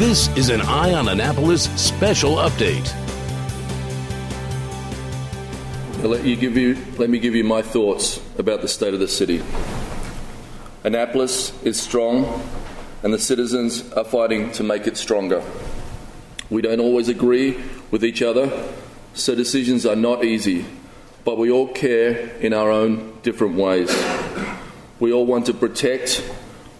This 0.00 0.34
is 0.34 0.48
an 0.48 0.62
Eye 0.62 0.94
on 0.94 1.08
Annapolis 1.08 1.64
special 1.78 2.36
update. 2.36 2.90
Let, 6.02 6.24
you 6.24 6.36
give 6.36 6.56
you, 6.56 6.78
let 6.96 7.10
me 7.10 7.18
give 7.18 7.34
you 7.34 7.44
my 7.44 7.60
thoughts 7.60 8.18
about 8.38 8.62
the 8.62 8.66
state 8.66 8.94
of 8.94 9.00
the 9.00 9.06
city. 9.06 9.42
Annapolis 10.84 11.52
is 11.64 11.78
strong, 11.78 12.42
and 13.02 13.12
the 13.12 13.18
citizens 13.18 13.92
are 13.92 14.04
fighting 14.04 14.50
to 14.52 14.62
make 14.62 14.86
it 14.86 14.96
stronger. 14.96 15.44
We 16.48 16.62
don't 16.62 16.80
always 16.80 17.10
agree 17.10 17.62
with 17.90 18.02
each 18.02 18.22
other, 18.22 18.50
so 19.12 19.34
decisions 19.34 19.84
are 19.84 19.96
not 19.96 20.24
easy, 20.24 20.64
but 21.26 21.36
we 21.36 21.50
all 21.50 21.68
care 21.68 22.30
in 22.38 22.54
our 22.54 22.70
own 22.70 23.18
different 23.22 23.56
ways. 23.56 23.94
We 24.98 25.12
all 25.12 25.26
want 25.26 25.44
to 25.44 25.52
protect 25.52 26.24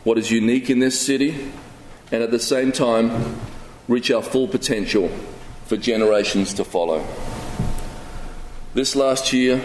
what 0.05 0.17
is 0.17 0.31
unique 0.31 0.71
in 0.71 0.79
this 0.79 0.99
city 0.99 1.53
and 2.13 2.23
at 2.23 2.31
the 2.31 2.39
same 2.39 2.73
time 2.73 3.39
reach 3.89 4.11
our 4.11 4.23
full 4.23 4.49
potential 4.49 5.09
for 5.67 5.77
generations 5.77 6.55
to 6.55 6.65
follow. 6.65 7.07
This 8.75 8.95
last 8.95 9.33
year, 9.33 9.63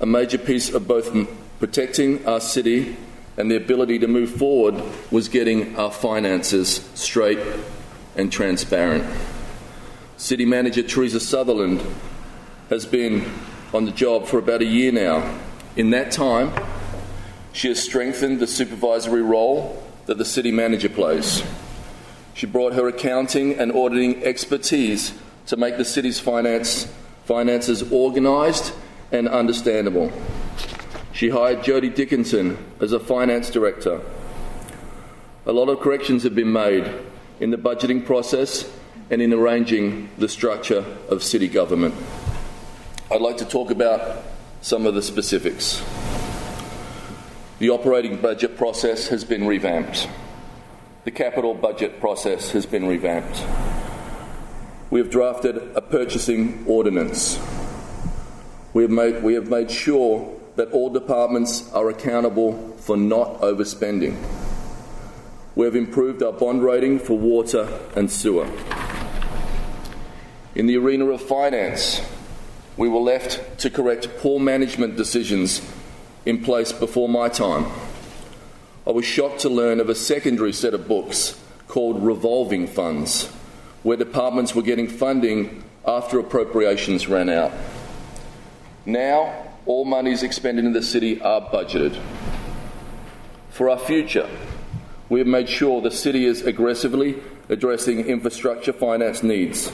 a 0.00 0.06
major 0.06 0.38
piece 0.38 0.72
of 0.72 0.88
both 0.88 1.14
protecting 1.58 2.26
our 2.26 2.40
city 2.40 2.96
and 3.36 3.50
the 3.50 3.56
ability 3.56 3.98
to 4.00 4.08
move 4.08 4.30
forward 4.30 4.82
was 5.10 5.28
getting 5.28 5.76
our 5.76 5.90
finances 5.90 6.88
straight 6.94 7.38
and 8.16 8.30
transparent. 8.30 9.04
City 10.16 10.44
Manager 10.44 10.82
Teresa 10.82 11.20
Sutherland 11.20 11.82
has 12.68 12.86
been 12.86 13.30
on 13.72 13.86
the 13.86 13.90
job 13.90 14.26
for 14.26 14.38
about 14.38 14.60
a 14.60 14.66
year 14.66 14.92
now. 14.92 15.38
In 15.76 15.90
that 15.90 16.12
time, 16.12 16.52
she 17.52 17.68
has 17.68 17.82
strengthened 17.82 18.38
the 18.40 18.46
supervisory 18.46 19.22
role 19.22 19.82
that 20.06 20.18
the 20.18 20.24
City 20.24 20.50
Manager 20.50 20.88
plays. 20.88 21.42
She 22.34 22.46
brought 22.46 22.72
her 22.74 22.88
accounting 22.88 23.58
and 23.58 23.72
auditing 23.72 24.22
expertise 24.24 25.14
to 25.46 25.56
make 25.56 25.76
the 25.76 25.84
city's 25.84 26.18
finance, 26.18 26.92
finances 27.24 27.92
organised 27.92 28.72
and 29.10 29.28
understandable. 29.28 30.10
She 31.12 31.28
hired 31.28 31.62
Jody 31.62 31.90
Dickinson 31.90 32.56
as 32.80 32.92
a 32.92 33.00
finance 33.00 33.50
director. 33.50 34.00
A 35.44 35.52
lot 35.52 35.68
of 35.68 35.80
corrections 35.80 36.22
have 36.22 36.34
been 36.34 36.52
made 36.52 36.90
in 37.40 37.50
the 37.50 37.58
budgeting 37.58 38.04
process 38.04 38.70
and 39.10 39.20
in 39.20 39.32
arranging 39.32 40.08
the 40.16 40.28
structure 40.28 40.84
of 41.08 41.22
city 41.22 41.48
government. 41.48 41.94
I'd 43.10 43.20
like 43.20 43.36
to 43.38 43.44
talk 43.44 43.70
about 43.70 44.22
some 44.62 44.86
of 44.86 44.94
the 44.94 45.02
specifics. 45.02 45.82
The 47.62 47.70
operating 47.70 48.16
budget 48.16 48.56
process 48.56 49.06
has 49.06 49.22
been 49.22 49.46
revamped. 49.46 50.08
The 51.04 51.12
capital 51.12 51.54
budget 51.54 52.00
process 52.00 52.50
has 52.50 52.66
been 52.66 52.88
revamped. 52.88 53.40
We 54.90 54.98
have 54.98 55.10
drafted 55.10 55.58
a 55.76 55.80
purchasing 55.80 56.64
ordinance. 56.66 57.38
We 58.74 58.82
have 58.82 58.90
made, 58.90 59.22
we 59.22 59.34
have 59.34 59.48
made 59.48 59.70
sure 59.70 60.36
that 60.56 60.72
all 60.72 60.90
departments 60.90 61.72
are 61.72 61.88
accountable 61.88 62.76
for 62.78 62.96
not 62.96 63.40
overspending. 63.42 64.16
We 65.54 65.64
have 65.64 65.76
improved 65.76 66.20
our 66.20 66.32
bond 66.32 66.64
rating 66.64 66.98
for 66.98 67.16
water 67.16 67.78
and 67.94 68.10
sewer. 68.10 68.50
In 70.56 70.66
the 70.66 70.78
arena 70.78 71.06
of 71.10 71.22
finance, 71.22 72.00
we 72.76 72.88
were 72.88 72.98
left 72.98 73.60
to 73.60 73.70
correct 73.70 74.08
poor 74.18 74.40
management 74.40 74.96
decisions 74.96 75.62
in 76.24 76.42
place 76.42 76.72
before 76.72 77.08
my 77.08 77.28
time. 77.28 77.66
I 78.86 78.90
was 78.90 79.04
shocked 79.04 79.40
to 79.40 79.48
learn 79.48 79.80
of 79.80 79.88
a 79.88 79.94
secondary 79.94 80.52
set 80.52 80.74
of 80.74 80.88
books 80.88 81.40
called 81.68 82.02
revolving 82.02 82.66
funds, 82.66 83.26
where 83.82 83.96
departments 83.96 84.54
were 84.54 84.62
getting 84.62 84.88
funding 84.88 85.64
after 85.86 86.18
appropriations 86.18 87.08
ran 87.08 87.28
out. 87.28 87.52
Now, 88.84 89.48
all 89.66 89.84
monies 89.84 90.22
expended 90.22 90.64
in 90.64 90.72
the 90.72 90.82
city 90.82 91.20
are 91.20 91.40
budgeted. 91.40 92.00
For 93.50 93.70
our 93.70 93.78
future, 93.78 94.28
we 95.08 95.20
have 95.20 95.28
made 95.28 95.48
sure 95.48 95.80
the 95.80 95.90
city 95.90 96.24
is 96.24 96.42
aggressively 96.42 97.22
addressing 97.48 98.06
infrastructure 98.06 98.72
finance 98.72 99.22
needs. 99.22 99.70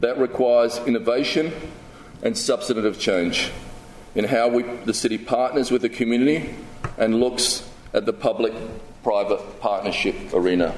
That 0.00 0.18
requires 0.18 0.78
innovation 0.86 1.52
and 2.22 2.36
substantive 2.36 2.98
change 2.98 3.50
in 4.14 4.24
how 4.24 4.48
we, 4.48 4.62
the 4.84 4.94
city 4.94 5.18
partners 5.18 5.70
with 5.70 5.82
the 5.82 5.88
community 5.88 6.54
and 6.98 7.20
looks 7.20 7.68
at 7.92 8.06
the 8.06 8.12
public 8.12 8.52
private 9.02 9.60
partnership 9.60 10.14
arena. 10.32 10.74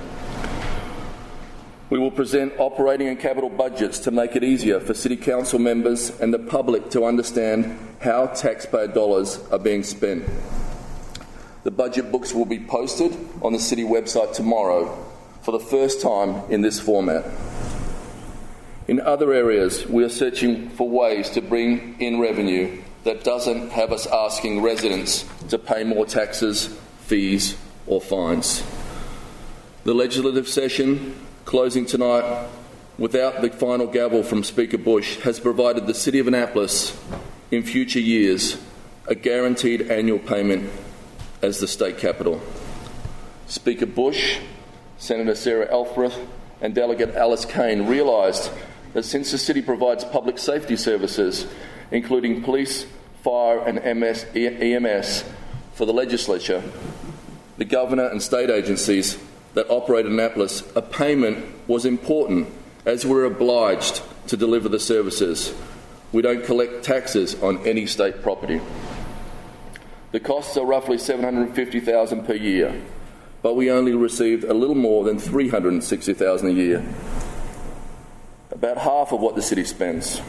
We 1.88 2.00
will 2.00 2.10
present 2.10 2.54
operating 2.58 3.06
and 3.06 3.18
capital 3.18 3.48
budgets 3.48 4.00
to 4.00 4.10
make 4.10 4.34
it 4.34 4.42
easier 4.42 4.80
for 4.80 4.92
City 4.92 5.16
Council 5.16 5.60
members 5.60 6.10
and 6.20 6.34
the 6.34 6.38
public 6.38 6.90
to 6.90 7.04
understand 7.04 7.78
how 8.00 8.26
taxpayer 8.26 8.88
dollars 8.88 9.38
are 9.52 9.58
being 9.58 9.84
spent. 9.84 10.28
The 11.62 11.70
budget 11.70 12.10
books 12.10 12.34
will 12.34 12.44
be 12.44 12.58
posted 12.58 13.16
on 13.40 13.52
the 13.52 13.60
City 13.60 13.84
website 13.84 14.34
tomorrow 14.34 15.04
for 15.42 15.52
the 15.52 15.60
first 15.60 16.00
time 16.00 16.42
in 16.50 16.60
this 16.60 16.80
format. 16.80 17.24
In 18.88 19.00
other 19.00 19.32
areas, 19.32 19.86
we 19.86 20.02
are 20.02 20.08
searching 20.08 20.70
for 20.70 20.88
ways 20.88 21.30
to 21.30 21.40
bring 21.40 22.00
in 22.00 22.18
revenue 22.18 22.82
that 23.06 23.22
doesn't 23.22 23.70
have 23.70 23.92
us 23.92 24.06
asking 24.08 24.62
residents 24.62 25.24
to 25.48 25.56
pay 25.56 25.84
more 25.84 26.04
taxes, 26.04 26.76
fees, 27.02 27.56
or 27.86 28.00
fines. 28.00 28.64
The 29.84 29.94
legislative 29.94 30.48
session 30.48 31.14
closing 31.44 31.86
tonight 31.86 32.48
without 32.98 33.42
the 33.42 33.50
final 33.50 33.86
gavel 33.86 34.24
from 34.24 34.42
Speaker 34.42 34.78
Busch 34.78 35.20
has 35.20 35.38
provided 35.38 35.86
the 35.86 35.94
City 35.94 36.18
of 36.18 36.26
Annapolis 36.26 37.00
in 37.52 37.62
future 37.62 38.00
years 38.00 38.58
a 39.06 39.14
guaranteed 39.14 39.82
annual 39.82 40.18
payment 40.18 40.68
as 41.42 41.60
the 41.60 41.68
state 41.68 41.98
capital. 41.98 42.40
Speaker 43.46 43.86
Busch, 43.86 44.38
Senator 44.98 45.36
Sarah 45.36 45.70
Elfreth, 45.70 46.18
and 46.60 46.74
Delegate 46.74 47.14
Alice 47.14 47.44
Cain 47.44 47.86
realised 47.86 48.50
that 48.94 49.04
since 49.04 49.30
the 49.30 49.38
city 49.38 49.62
provides 49.62 50.04
public 50.04 50.38
safety 50.38 50.74
services, 50.74 51.46
including 51.90 52.42
police, 52.42 52.86
fire, 53.22 53.58
and 53.58 53.98
MS, 53.98 54.26
EMS, 54.34 55.24
for 55.74 55.84
the 55.84 55.92
legislature, 55.92 56.62
the 57.58 57.64
governor, 57.64 58.06
and 58.06 58.22
state 58.22 58.50
agencies 58.50 59.18
that 59.54 59.66
operate 59.70 60.06
in 60.06 60.12
Annapolis, 60.12 60.62
a 60.76 60.82
payment 60.82 61.44
was 61.66 61.84
important 61.84 62.48
as 62.84 63.06
we're 63.06 63.24
obliged 63.24 64.02
to 64.28 64.36
deliver 64.36 64.68
the 64.68 64.78
services. 64.78 65.54
We 66.12 66.22
don't 66.22 66.44
collect 66.44 66.84
taxes 66.84 67.40
on 67.42 67.66
any 67.66 67.86
state 67.86 68.22
property. 68.22 68.60
The 70.12 70.20
costs 70.20 70.56
are 70.56 70.64
roughly 70.64 70.98
750,000 70.98 72.24
per 72.24 72.34
year, 72.34 72.80
but 73.42 73.54
we 73.54 73.70
only 73.70 73.92
received 73.92 74.44
a 74.44 74.54
little 74.54 74.74
more 74.74 75.04
than 75.04 75.18
360,000 75.18 76.48
a 76.48 76.52
year. 76.52 76.84
About 78.50 78.78
half 78.78 79.12
of 79.12 79.20
what 79.20 79.36
the 79.36 79.42
city 79.42 79.64
spends. 79.64 80.20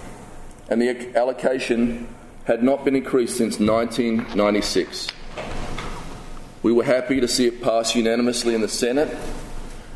And 0.70 0.82
the 0.82 1.16
allocation 1.18 2.08
had 2.46 2.64
not 2.64 2.84
been 2.84 2.96
increased 2.96 3.38
since 3.38 3.60
1996. 3.60 5.08
We 6.64 6.74
were 6.74 6.84
happy 6.84 7.22
to 7.22 7.28
see 7.28 7.46
it 7.48 7.62
pass 7.62 7.96
unanimously 7.96 8.54
in 8.54 8.62
the 8.62 8.68
Senate, 8.68 9.16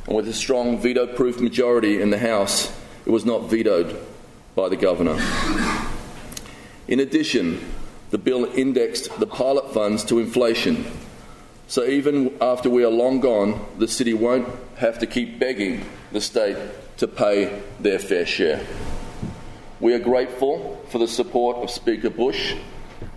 and 0.08 0.16
with 0.16 0.28
a 0.28 0.34
strong 0.34 0.78
veto 0.80 1.08
proof 1.08 1.40
majority 1.40 2.02
in 2.02 2.10
the 2.10 2.18
House, 2.18 2.72
it 3.06 3.10
was 3.10 3.26
not 3.26 3.50
vetoed 3.50 3.98
by 4.56 4.70
the 4.70 4.78
Governor. 4.78 5.20
In 6.88 7.00
addition, 7.00 7.60
the 8.10 8.18
bill 8.18 8.46
indexed 8.54 9.20
the 9.20 9.28
pilot 9.28 9.74
funds 9.74 10.04
to 10.06 10.20
inflation. 10.20 10.86
So 11.68 11.86
even 11.86 12.38
after 12.42 12.70
we 12.70 12.84
are 12.84 12.90
long 12.90 13.22
gone, 13.22 13.66
the 13.78 13.88
city 13.88 14.14
won't 14.14 14.48
have 14.76 15.00
to 15.00 15.08
keep 15.08 15.40
begging 15.40 15.86
the 16.12 16.22
state 16.22 16.58
to 16.98 17.08
pay 17.08 17.62
their 17.80 18.00
fair 18.00 18.26
share. 18.26 18.66
We 19.82 19.96
are 19.96 20.00
grateful 20.00 20.80
for 20.90 21.00
the 21.00 21.08
support 21.08 21.58
of 21.58 21.72
Speaker 21.72 22.12
Busch, 22.12 22.54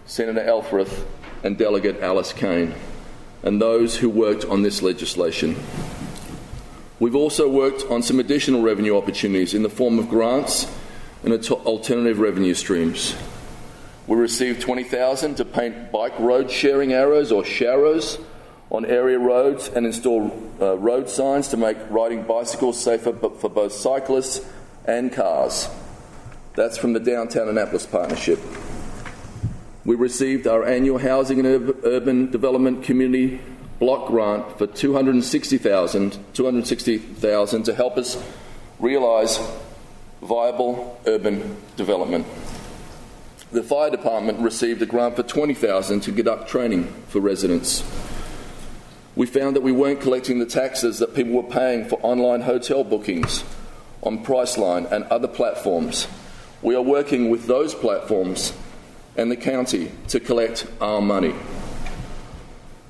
Senator 0.06 0.40
Elfreth, 0.40 1.06
and 1.42 1.58
Delegate 1.58 2.00
Alice 2.00 2.32
Cain, 2.32 2.72
and 3.42 3.60
those 3.60 3.98
who 3.98 4.08
worked 4.08 4.46
on 4.46 4.62
this 4.62 4.80
legislation. 4.80 5.56
We've 6.98 7.14
also 7.14 7.50
worked 7.50 7.84
on 7.90 8.02
some 8.02 8.18
additional 8.18 8.62
revenue 8.62 8.96
opportunities 8.96 9.52
in 9.52 9.62
the 9.62 9.68
form 9.68 9.98
of 9.98 10.08
grants 10.08 10.66
and 11.22 11.34
alternative 11.34 12.18
revenue 12.18 12.54
streams. 12.54 13.14
We 14.06 14.16
received 14.16 14.62
20,000 14.62 15.34
to 15.34 15.44
paint 15.44 15.92
bike 15.92 16.18
road 16.18 16.50
sharing 16.50 16.94
arrows 16.94 17.30
or 17.30 17.42
sharrows 17.42 18.18
on 18.70 18.86
area 18.86 19.18
roads 19.18 19.68
and 19.68 19.84
install 19.84 20.32
uh, 20.62 20.78
road 20.78 21.10
signs 21.10 21.48
to 21.48 21.58
make 21.58 21.76
riding 21.90 22.22
bicycles 22.22 22.80
safer 22.80 23.12
for 23.12 23.50
both 23.50 23.74
cyclists 23.74 24.40
and 24.86 25.12
cars. 25.12 25.68
That's 26.54 26.78
from 26.78 26.92
the 26.92 27.00
Downtown 27.00 27.48
Annapolis 27.48 27.84
Partnership. 27.84 28.38
We 29.84 29.96
received 29.96 30.46
our 30.46 30.64
annual 30.64 30.98
Housing 30.98 31.44
and 31.44 31.74
Urban 31.84 32.30
Development 32.30 32.84
Community 32.84 33.40
block 33.80 34.06
grant 34.06 34.56
for 34.56 34.68
260,000 34.68 36.18
260,000 36.32 37.62
to 37.64 37.74
help 37.74 37.98
us 37.98 38.22
realise 38.78 39.40
viable 40.22 41.00
urban 41.06 41.56
development. 41.76 42.24
The 43.50 43.64
fire 43.64 43.90
department 43.90 44.38
received 44.38 44.80
a 44.80 44.86
grant 44.86 45.16
for 45.16 45.24
20,000 45.24 46.00
to 46.02 46.12
conduct 46.12 46.48
training 46.48 46.84
for 47.08 47.18
residents. 47.18 47.82
We 49.16 49.26
found 49.26 49.56
that 49.56 49.62
we 49.62 49.72
weren't 49.72 50.00
collecting 50.00 50.38
the 50.38 50.46
taxes 50.46 51.00
that 51.00 51.16
people 51.16 51.32
were 51.32 51.50
paying 51.50 51.84
for 51.84 51.98
online 52.02 52.42
hotel 52.42 52.84
bookings 52.84 53.42
on 54.02 54.24
Priceline 54.24 54.90
and 54.92 55.02
other 55.06 55.28
platforms. 55.28 56.06
We 56.64 56.74
are 56.74 56.82
working 56.82 57.28
with 57.28 57.46
those 57.46 57.74
platforms 57.74 58.54
and 59.18 59.30
the 59.30 59.36
county 59.36 59.92
to 60.08 60.18
collect 60.18 60.66
our 60.80 61.02
money. 61.02 61.34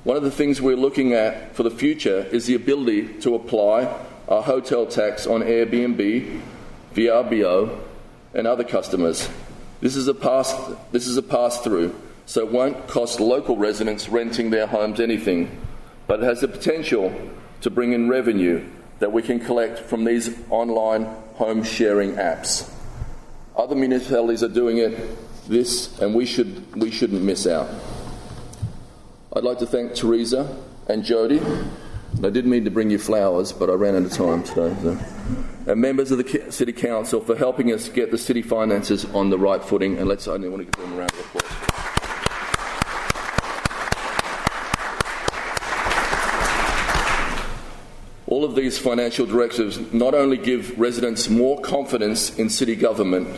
One 0.05 0.15
of 0.15 0.23
the 0.23 0.31
things 0.31 0.61
we're 0.61 0.77
looking 0.77 1.11
at 1.11 1.53
for 1.57 1.63
the 1.63 1.69
future 1.69 2.19
is 2.31 2.45
the 2.45 2.55
ability 2.55 3.19
to 3.19 3.35
apply 3.35 3.93
our 4.29 4.41
hotel 4.41 4.85
tax 4.85 5.27
on 5.27 5.41
Airbnb, 5.41 6.41
VRBO, 6.93 7.77
and 8.33 8.47
other 8.47 8.63
customers. 8.63 9.27
This 9.81 9.97
is 9.97 10.07
a 10.07 10.13
pass, 10.13 10.55
this 10.93 11.05
is 11.05 11.17
a 11.17 11.23
pass 11.23 11.59
through, 11.59 11.93
so 12.25 12.39
it 12.47 12.53
won't 12.53 12.87
cost 12.87 13.19
local 13.19 13.57
residents 13.57 14.07
renting 14.07 14.51
their 14.51 14.67
homes 14.67 15.01
anything, 15.01 15.51
but 16.07 16.21
it 16.21 16.23
has 16.23 16.39
the 16.39 16.47
potential 16.47 17.13
to 17.59 17.69
bring 17.69 17.91
in 17.91 18.07
revenue 18.07 18.65
that 18.99 19.11
we 19.11 19.21
can 19.21 19.37
collect 19.37 19.79
from 19.79 20.05
these 20.05 20.33
online 20.49 21.03
home 21.33 21.61
sharing 21.61 22.13
apps. 22.13 22.71
Other 23.57 23.75
municipalities 23.75 24.43
are 24.43 24.49
doing 24.49 24.79
it, 24.79 25.47
this, 25.47 25.97
and 25.99 26.13
we, 26.13 26.25
should, 26.25 26.75
we 26.75 26.91
shouldn't 26.91 27.21
miss 27.21 27.47
out. 27.47 27.69
I'd 29.33 29.43
like 29.43 29.59
to 29.59 29.65
thank 29.65 29.95
Teresa 29.95 30.61
and 30.87 31.03
Jody. 31.03 31.41
I 32.17 32.29
didn't 32.29 32.49
mean 32.49 32.65
to 32.65 32.71
bring 32.71 32.89
you 32.89 32.97
flowers, 32.97 33.51
but 33.51 33.69
I 33.69 33.73
ran 33.73 33.95
out 33.95 34.03
of 34.03 34.11
time 34.11 34.43
today. 34.43 34.75
So. 34.81 34.97
And 35.67 35.81
members 35.81 36.11
of 36.11 36.17
the 36.17 36.51
City 36.51 36.71
Council 36.71 37.19
for 37.21 37.35
helping 37.35 37.71
us 37.73 37.89
get 37.89 38.11
the 38.11 38.17
city 38.17 38.41
finances 38.41 39.05
on 39.05 39.29
the 39.29 39.37
right 39.37 39.63
footing. 39.63 39.97
And 39.97 40.07
let's, 40.07 40.27
I 40.27 40.37
want 40.37 40.43
to 40.43 40.63
give 40.63 40.71
them 40.71 40.93
a 40.93 40.97
round 40.97 41.11
of 41.11 41.19
applause. 41.19 41.44
All 48.35 48.43
of 48.43 48.53
these 48.53 48.77
financial 48.77 49.25
directives 49.25 49.79
not 49.93 50.13
only 50.13 50.35
give 50.35 50.77
residents 50.77 51.29
more 51.29 51.61
confidence 51.61 52.37
in 52.37 52.49
city 52.49 52.75
government, 52.75 53.29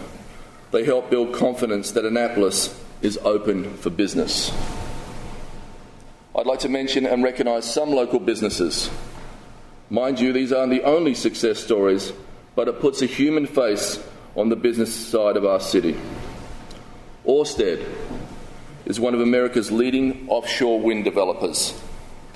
they 0.71 0.85
help 0.85 1.11
build 1.11 1.35
confidence 1.35 1.91
that 1.91 2.03
Annapolis 2.03 2.75
is 3.03 3.19
open 3.19 3.77
for 3.77 3.91
business. 3.91 4.51
I'd 6.35 6.47
like 6.47 6.61
to 6.61 6.69
mention 6.69 7.05
and 7.05 7.21
recognise 7.21 7.71
some 7.71 7.91
local 7.91 8.19
businesses. 8.19 8.89
Mind 9.91 10.19
you, 10.19 10.33
these 10.33 10.51
aren't 10.51 10.71
the 10.71 10.81
only 10.81 11.13
success 11.13 11.59
stories, 11.59 12.11
but 12.55 12.67
it 12.67 12.81
puts 12.81 13.03
a 13.03 13.05
human 13.05 13.45
face 13.45 14.03
on 14.35 14.49
the 14.49 14.55
business 14.55 14.91
side 14.91 15.37
of 15.37 15.45
our 15.45 15.59
city. 15.59 15.95
Orsted 17.23 17.87
is 18.87 18.99
one 18.99 19.13
of 19.13 19.21
America's 19.21 19.71
leading 19.71 20.27
offshore 20.27 20.79
wind 20.81 21.03
developers. 21.03 21.79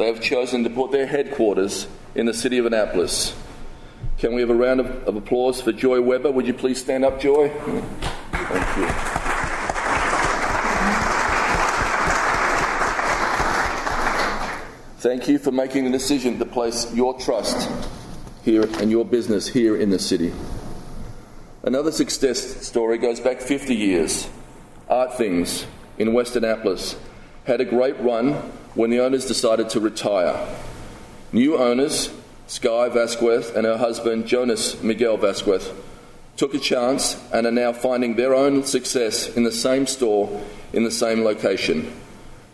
They 0.01 0.07
have 0.07 0.19
chosen 0.19 0.63
to 0.63 0.69
put 0.71 0.91
their 0.91 1.05
headquarters 1.05 1.85
in 2.15 2.25
the 2.25 2.33
city 2.33 2.57
of 2.57 2.65
Annapolis. 2.65 3.35
Can 4.17 4.33
we 4.33 4.41
have 4.41 4.49
a 4.49 4.55
round 4.55 4.79
of, 4.79 4.87
of 5.07 5.15
applause 5.15 5.61
for 5.61 5.71
Joy 5.71 6.01
Weber? 6.01 6.31
Would 6.31 6.47
you 6.47 6.55
please 6.55 6.81
stand 6.81 7.05
up, 7.05 7.21
Joy? 7.21 7.49
Thank 8.31 8.77
you. 8.77 8.87
Thank 14.97 15.27
you 15.27 15.37
for 15.37 15.51
making 15.51 15.83
the 15.83 15.91
decision 15.91 16.39
to 16.39 16.45
place 16.47 16.91
your 16.95 17.13
trust 17.19 17.69
here 18.41 18.63
and 18.79 18.89
your 18.89 19.05
business 19.05 19.49
here 19.49 19.77
in 19.77 19.91
the 19.91 19.99
city. 19.99 20.33
Another 21.61 21.91
success 21.91 22.65
story 22.65 22.97
goes 22.97 23.19
back 23.19 23.39
50 23.39 23.75
years. 23.75 24.27
Art 24.89 25.15
Things 25.15 25.67
in 25.99 26.11
West 26.13 26.35
Annapolis 26.35 26.95
had 27.45 27.61
a 27.61 27.65
great 27.65 27.99
run 27.99 28.51
when 28.75 28.89
the 28.89 28.99
owners 28.99 29.25
decided 29.25 29.69
to 29.69 29.79
retire. 29.79 30.47
New 31.31 31.57
owners, 31.57 32.13
Sky 32.47 32.89
Vasquez 32.89 33.49
and 33.49 33.65
her 33.65 33.77
husband 33.77 34.27
Jonas 34.27 34.81
Miguel 34.81 35.17
Vasquez, 35.17 35.71
took 36.37 36.53
a 36.53 36.59
chance 36.59 37.21
and 37.33 37.45
are 37.45 37.51
now 37.51 37.73
finding 37.73 38.15
their 38.15 38.33
own 38.33 38.63
success 38.63 39.29
in 39.35 39.43
the 39.43 39.51
same 39.51 39.85
store 39.87 40.41
in 40.73 40.83
the 40.83 40.91
same 40.91 41.23
location. 41.23 41.91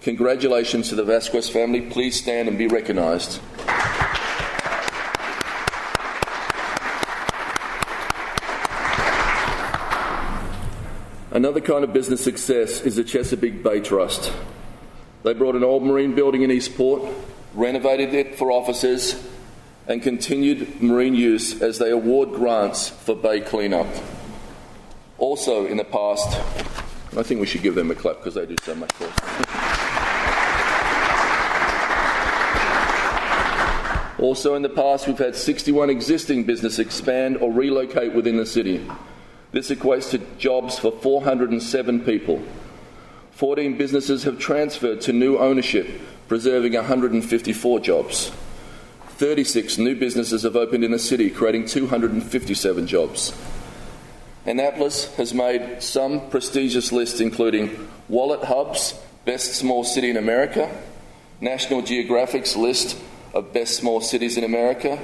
Congratulations 0.01 0.89
to 0.89 0.95
the 0.95 1.03
Vasquez 1.03 1.49
family. 1.49 1.81
Please 1.81 2.19
stand 2.19 2.47
and 2.47 2.57
be 2.57 2.67
recognised. 2.67 3.39
Another 11.31 11.61
kind 11.61 11.83
of 11.83 11.93
business 11.93 12.23
success 12.23 12.81
is 12.81 12.95
the 12.95 13.03
Chesapeake 13.03 13.61
Bay 13.61 13.79
Trust. 13.79 14.33
They 15.27 15.33
brought 15.33 15.57
an 15.57 15.63
old 15.65 15.83
marine 15.83 16.15
building 16.15 16.44
in 16.44 16.51
Eastport, 16.51 17.03
renovated 17.53 18.13
it 18.13 18.35
for 18.35 18.50
offices, 18.50 19.21
and 19.85 20.01
continued 20.01 20.81
marine 20.81 21.15
use 21.15 21.62
as 21.62 21.79
they 21.79 21.91
award 21.91 22.29
grants 22.29 22.88
for 22.88 23.13
bay 23.13 23.41
cleanup. 23.41 23.88
Also, 25.18 25.65
in 25.65 25.75
the 25.75 25.83
past, 25.83 26.29
I 27.18 27.24
think 27.24 27.41
we 27.41 27.45
should 27.45 27.62
give 27.62 27.75
them 27.75 27.91
a 27.91 27.95
clap 27.95 28.19
because 28.19 28.35
they 28.35 28.45
do 28.45 28.56
so 28.63 28.74
much 28.75 28.89
for 28.94 29.03
us. 29.03 29.19
Also, 34.19 34.56
in 34.56 34.62
the 34.62 34.69
past, 34.69 35.07
we've 35.07 35.18
had 35.18 35.35
61 35.35 35.89
existing 35.89 36.45
businesses 36.45 36.79
expand 36.79 37.35
or 37.39 37.51
relocate 37.51 38.13
within 38.13 38.38
the 38.38 38.45
city. 38.45 38.89
This 39.51 39.71
equates 39.71 40.09
to 40.12 40.19
jobs 40.38 40.79
for 40.79 40.94
407 40.94 42.06
people. 42.06 42.41
14 43.38 43.78
businesses 43.78 44.24
have 44.24 44.39
transferred 44.39 45.00
to 45.00 45.13
new 45.13 45.38
ownership, 45.38 45.88
preserving 46.28 46.74
154 46.74 47.80
jobs. 47.81 48.31
36 49.10 49.78
new 49.78 49.95
businesses 49.95 50.42
have 50.42 50.56
opened 50.56 50.84
in 50.84 50.89
the 50.89 50.98
city, 50.98 51.30
creating 51.30 51.68
257 51.68 52.88
jobs. 52.88 53.39
Annapolis 54.48 55.13
has 55.18 55.36
made 55.36 55.84
some 55.84 56.28
prestigious 56.31 56.92
lists, 56.92 57.19
including 57.19 57.88
WalletHub's 58.10 59.00
Best 59.24 59.54
Small 59.54 59.84
City 59.84 60.10
in 60.10 60.18
America, 60.18 60.75
National 61.39 61.84
Geographic's 61.84 62.56
list 62.56 63.00
of 63.36 63.54
Best 63.54 63.75
Small 63.75 64.01
Cities 64.01 64.38
in 64.38 64.45
America, 64.45 64.98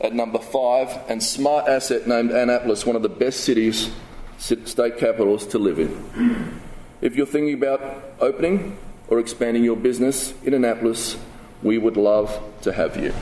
at 0.00 0.14
number 0.14 0.38
five, 0.38 0.88
and 1.10 1.20
SmartAsset 1.20 2.06
named 2.06 2.30
Annapolis 2.30 2.86
one 2.86 2.96
of 2.96 3.02
the 3.02 3.10
best 3.10 3.40
cities, 3.40 3.90
state 4.38 4.96
capitals 4.96 5.46
to 5.48 5.58
live 5.58 5.78
in. 5.78 6.60
If 7.02 7.16
you're 7.16 7.24
thinking 7.24 7.54
about 7.54 7.80
opening 8.20 8.76
or 9.08 9.20
expanding 9.20 9.64
your 9.64 9.76
business 9.76 10.34
in 10.44 10.52
Annapolis, 10.52 11.16
we 11.62 11.78
would 11.78 11.96
love 11.96 12.42
to 12.60 12.74
have 12.74 12.94
you. 12.94 13.12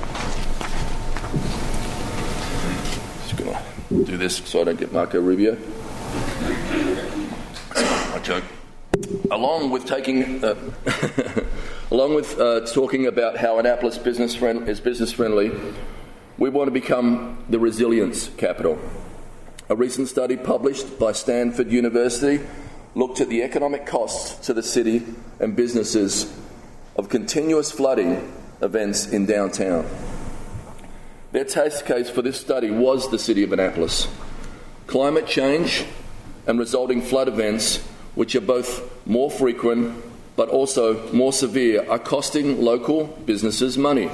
Just 3.23 3.37
gonna 3.37 3.63
do 4.05 4.17
this 4.17 4.39
so 4.39 4.63
I 4.63 4.65
don't 4.65 4.81
get 4.81 4.93
Marco 4.93 5.21
Rubio. 5.21 5.53
I 7.77 8.21
joke. 8.21 8.43
Along 9.31 9.71
with 9.71 9.87
taking, 9.87 10.43
uh, 10.45 10.57
along 11.93 12.17
with 12.17 12.37
uh, 12.41 12.67
talking 12.67 13.07
about 13.07 13.37
how 13.37 13.61
Annapolis 13.61 13.97
business 13.97 14.35
friend, 14.35 14.69
is 14.69 14.81
business 14.81 15.13
friendly, 15.13 15.53
we 16.37 16.51
want 16.51 16.67
to 16.67 16.73
become 16.73 17.45
the 17.49 17.61
resilience 17.61 18.29
capital. 18.39 18.77
A 19.69 19.77
recent 19.77 20.09
study 20.09 20.37
published 20.37 20.99
by 20.99 21.13
Stanford 21.13 21.71
University 21.71 22.45
looked 22.95 23.21
at 23.21 23.29
the 23.29 23.43
economic 23.43 23.87
costs 23.87 24.47
to 24.47 24.55
the 24.55 24.63
city 24.63 25.03
and 25.41 25.55
businesses 25.55 26.33
of 26.97 27.09
continuous 27.09 27.71
flooding 27.71 28.33
events 28.61 29.07
in 29.07 29.27
downtown. 29.27 29.87
Their 31.33 31.45
test 31.45 31.87
case 31.87 32.09
for 32.09 32.23
this 32.23 32.41
study 32.41 32.71
was 32.71 33.11
the 33.11 33.19
city 33.19 33.45
of 33.45 33.53
Annapolis. 33.53 34.09
Climate 34.87 35.27
change 35.27 35.85
and 36.47 36.59
resulting 36.59 37.03
flood 37.03 37.29
events, 37.29 37.79
which 38.15 38.35
are 38.35 38.41
both 38.41 39.07
more 39.07 39.31
frequent 39.31 40.05
but 40.35 40.49
also 40.49 41.13
more 41.13 41.33
severe, 41.33 41.85
are 41.91 41.99
costing 41.99 42.61
local 42.63 43.07
businesses 43.27 43.77
money. 43.77 44.09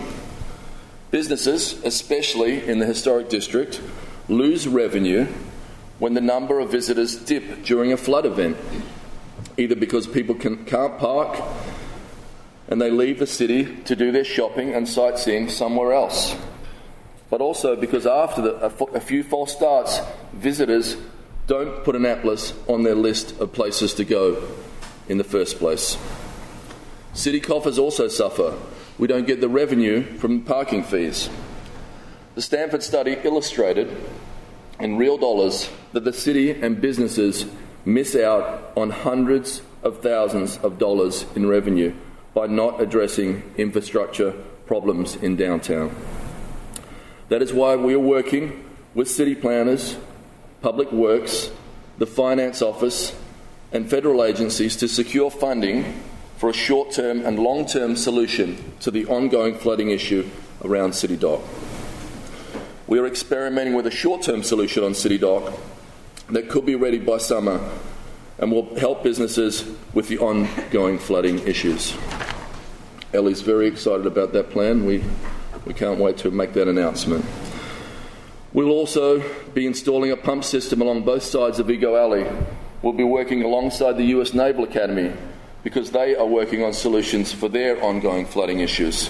Businesses, 1.11 1.75
especially 1.85 2.67
in 2.67 2.79
the 2.79 2.87
historic 2.87 3.29
district, 3.29 3.81
lose 4.29 4.67
revenue 4.67 5.27
when 5.99 6.15
the 6.15 6.21
number 6.21 6.59
of 6.59 6.71
visitors 6.71 7.17
dip 7.17 7.65
during 7.65 7.93
a 7.93 7.97
flood 7.97 8.27
event, 8.27 8.57
either 9.57 9.77
because 9.77 10.07
people 10.07 10.35
can, 10.35 10.65
can't 10.65 10.99
park 10.99 11.41
and 12.69 12.81
they 12.81 12.91
leave 12.91 13.19
the 13.19 13.27
city 13.27 13.77
to 13.85 13.95
do 13.95 14.11
their 14.11 14.25
shopping 14.25 14.75
and 14.75 14.89
sightseeing 14.89 15.49
somewhere 15.49 15.93
else, 15.93 16.35
but 17.31 17.41
also 17.41 17.77
because 17.77 18.07
after 18.07 18.43
the, 18.43 18.55
a, 18.65 18.85
a 18.97 19.01
few 19.01 19.23
false 19.23 19.53
starts, 19.53 20.01
visitors 20.33 20.97
don't 21.47 21.85
put 21.85 21.95
Annapolis 21.95 22.55
on 22.69 22.83
their 22.83 22.95
list 22.95 23.39
of 23.39 23.53
places 23.53 23.95
to 23.95 24.05
go 24.05 24.49
in 25.09 25.19
the 25.19 25.25
first 25.25 25.59
place. 25.59 25.99
City 27.13 27.39
coffers 27.39 27.79
also 27.79 28.09
suffer 28.09 28.55
we 28.97 29.09
don't 29.09 29.27
get 29.27 29.41
the 29.41 29.49
revenue 29.49 30.03
from 30.19 30.43
parking 30.43 30.85
fees. 30.85 31.29
The 32.37 32.43
Stanford 32.43 32.83
study 32.83 33.17
illustrated 33.25 33.95
in 34.81 34.97
real 34.97 35.17
dollars 35.17 35.71
that 35.93 36.05
the 36.05 36.13
city 36.13 36.51
and 36.51 36.81
businesses 36.81 37.47
miss 37.85 38.17
out 38.17 38.73
on 38.77 38.91
hundreds 38.91 39.63
of 39.83 40.01
thousands 40.03 40.57
of 40.59 40.79
dollars 40.79 41.27
in 41.37 41.47
revenue 41.47 41.95
by 42.33 42.47
not 42.47 42.81
addressing 42.81 43.43
infrastructure 43.57 44.33
problems 44.67 45.17
in 45.17 45.37
downtown. 45.37 45.95
That 47.29 47.43
is 47.43 47.53
why 47.53 47.77
we 47.77 47.95
are 47.95 47.99
working 47.99 48.65
with 48.95 49.11
city 49.11 49.35
planners, 49.35 49.97
public 50.63 50.91
works, 50.93 51.51
the 51.99 52.07
finance 52.07 52.63
office, 52.63 53.15
and 53.73 53.89
federal 53.89 54.25
agencies 54.25 54.77
to 54.77 54.89
secure 54.89 55.31
funding 55.31 56.01
for 56.37 56.49
a 56.49 56.53
short 56.53 56.93
term 56.93 57.25
and 57.25 57.39
long 57.39 57.67
term 57.67 57.97
solution 57.97 58.73
to 58.81 58.91
the 58.91 59.07
ongoing 59.07 59.55
flooding 59.55 59.91
issue 59.91 60.29
around 60.65 60.95
City 60.95 61.17
Dock. 61.17 61.41
We 62.87 62.99
are 62.99 63.07
experimenting 63.07 63.73
with 63.73 63.87
a 63.87 63.91
short 63.91 64.21
term 64.21 64.43
solution 64.43 64.85
on 64.85 64.93
City 64.93 65.17
Dock 65.17 65.55
that 66.29 66.51
could 66.51 66.67
be 66.67 66.75
ready 66.75 66.99
by 66.99 67.17
summer 67.17 67.59
and 68.39 68.53
will 68.53 68.75
help 68.77 69.03
businesses 69.03 69.65
with 69.95 70.09
the 70.09 70.19
ongoing 70.19 70.99
flooding 70.99 71.39
issues. 71.47 71.97
Ellie's 73.15 73.41
very 73.41 73.69
excited 73.69 74.05
about 74.07 74.35
that 74.35 74.51
plan. 74.51 74.85
We, 74.85 75.03
we 75.65 75.73
can't 75.73 75.99
wait 75.99 76.19
to 76.19 76.31
make 76.31 76.53
that 76.55 76.69
announcement. 76.69 77.25
We'll 78.53 78.71
also 78.71 79.23
be 79.55 79.67
installing 79.67 80.11
a 80.11 80.17
pump 80.17 80.45
system 80.45 80.83
along 80.83 81.05
both 81.05 81.23
sides 81.23 81.59
of 81.59 81.71
Ego 81.71 81.97
Alley. 81.97 82.27
We'll 82.83 82.93
be 82.93 83.05
working 83.05 83.43
alongside 83.43 83.97
the 83.97 84.05
US 84.19 84.35
Naval 84.35 84.65
Academy 84.65 85.11
because 85.63 85.91
they 85.91 86.17
are 86.17 86.27
working 86.27 86.63
on 86.63 86.75
solutions 86.75 87.33
for 87.33 87.49
their 87.49 87.83
ongoing 87.83 88.27
flooding 88.27 88.61
issues. 88.61 89.09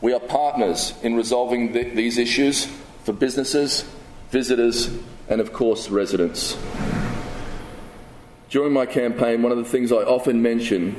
We 0.00 0.12
are 0.12 0.20
partners 0.20 0.94
in 1.02 1.16
resolving 1.16 1.72
th- 1.72 1.94
these 1.94 2.18
issues 2.18 2.66
for 3.04 3.12
businesses, 3.12 3.84
visitors, 4.30 4.90
and 5.28 5.40
of 5.40 5.52
course, 5.52 5.90
residents. 5.90 6.56
During 8.48 8.72
my 8.72 8.86
campaign, 8.86 9.42
one 9.42 9.52
of 9.52 9.58
the 9.58 9.64
things 9.64 9.90
I 9.90 9.96
often 9.96 10.40
mentioned 10.40 10.96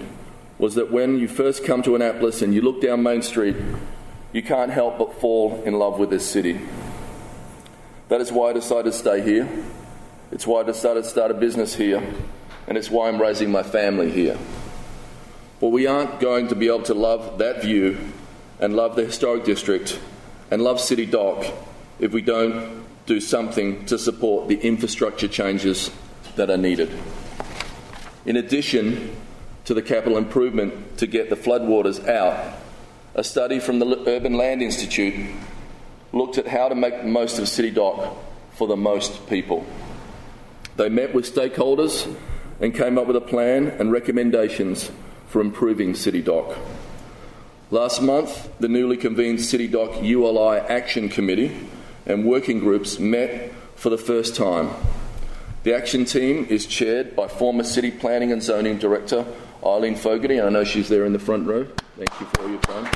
was 0.58 0.75
that 0.75 0.91
when 0.91 1.18
you 1.18 1.27
first 1.27 1.63
come 1.63 1.82
to 1.84 1.96
Annapolis 1.96 2.41
and 2.41 2.53
you 2.53 2.62
look 2.62 2.82
down 2.82 3.01
Main 3.01 3.22
Street, 3.22 3.56
you 4.34 4.44
can't 4.44 4.72
help 4.72 4.98
but 4.98 5.20
fall 5.20 5.63
in 5.63 5.79
love 5.79 5.98
with 5.98 6.10
this 6.10 6.29
city. 6.29 6.60
That 8.10 8.22
is 8.22 8.32
why 8.32 8.50
I 8.50 8.53
decided 8.53 8.91
to 8.91 8.98
stay 8.98 9.22
here. 9.22 9.48
It's 10.32 10.46
why 10.46 10.60
I 10.60 10.63
decided 10.63 11.06
to 11.06 11.10
start 11.10 11.32
a 11.32 11.34
business 11.34 11.75
here. 11.75 12.03
And 12.68 12.77
it's 12.77 12.91
why 12.91 13.08
I'm 13.08 13.20
raising 13.20 13.51
my 13.51 13.63
family 13.63 14.12
here. 14.12 14.38
But 15.60 15.70
we 15.70 15.88
aren't 15.88 16.20
going 16.20 16.50
to 16.50 16.56
be 16.56 16.68
able 16.68 16.84
to 16.84 16.94
love 16.94 17.39
that 17.39 17.62
view 17.62 17.98
and 18.60 18.75
love 18.75 18.96
the 18.96 19.06
historic 19.06 19.44
district 19.44 20.00
and 20.51 20.62
love 20.62 20.80
City 20.80 21.06
Dock 21.06 21.46
if 22.00 22.12
we 22.12 22.22
don't 22.22 22.86
do 23.06 23.20
something 23.20 23.86
to 23.86 23.98
support 23.98 24.48
the 24.48 24.60
infrastructure 24.60 25.28
changes 25.28 25.92
that 26.36 26.50
are 26.50 26.58
needed. 26.58 26.92
In 28.25 28.38
addition 28.38 29.16
to 29.66 29.74
the 29.74 29.82
capital 29.82 30.18
improvement 30.18 30.98
to 30.98 31.08
get 31.08 31.30
the 31.30 31.36
floodwaters 31.36 32.08
out, 32.08 32.58
a 33.16 33.24
study 33.24 33.60
from 33.60 33.80
the 33.80 34.04
Urban 34.08 34.34
Land 34.34 34.62
Institute 34.62 35.30
looked 36.13 36.38
at 36.38 36.48
how 36.48 36.70
to 36.70 36.75
make 36.75 37.01
the 37.01 37.08
most 37.08 37.39
of 37.39 37.48
City 37.48 37.72
Dock 37.72 38.18
for 38.54 38.68
the 38.68 38.78
most 38.78 39.28
people. 39.28 39.66
They 40.75 40.89
met 40.89 41.13
with 41.13 41.34
stakeholders 41.34 42.13
and 42.62 42.74
came 42.74 42.98
up 42.98 43.08
with 43.08 43.16
a 43.16 43.22
plan 43.22 43.68
and 43.68 43.92
recommendations 43.92 44.92
for 45.28 45.42
improving 45.42 45.96
City 45.96 46.22
Dock. 46.22 46.58
Last 47.72 48.02
month, 48.02 48.50
the 48.60 48.68
newly 48.68 48.98
convened 48.98 49.42
City 49.42 49.68
Dock 49.68 50.02
ULI 50.02 50.60
Action 50.60 51.08
Committee 51.08 51.56
and 52.06 52.26
working 52.26 52.60
groups 52.60 53.00
met 53.00 53.54
for 53.76 53.90
the 53.90 53.98
first 53.98 54.36
time 54.36 54.72
the 55.64 55.76
action 55.76 56.06
team 56.06 56.48
is 56.50 56.66
chaired 56.66 57.18
by 57.18 57.28
former 57.28 57.64
City 57.64 57.92
Planning 57.92 58.32
and 58.32 58.42
Zoning 58.42 58.78
Director 58.78 59.26
Eileen 59.64 59.96
Fogarty. 59.96 60.40
I 60.40 60.48
know 60.48 60.64
she's 60.64 60.88
there 60.88 61.06
in 61.06 61.12
the 61.12 61.20
front 61.20 61.46
row. 61.48 61.66
Thank 61.98 62.20
you 62.20 62.26
for 62.28 62.44
all 62.44 62.50
your 62.50 62.62
time. 62.62 62.92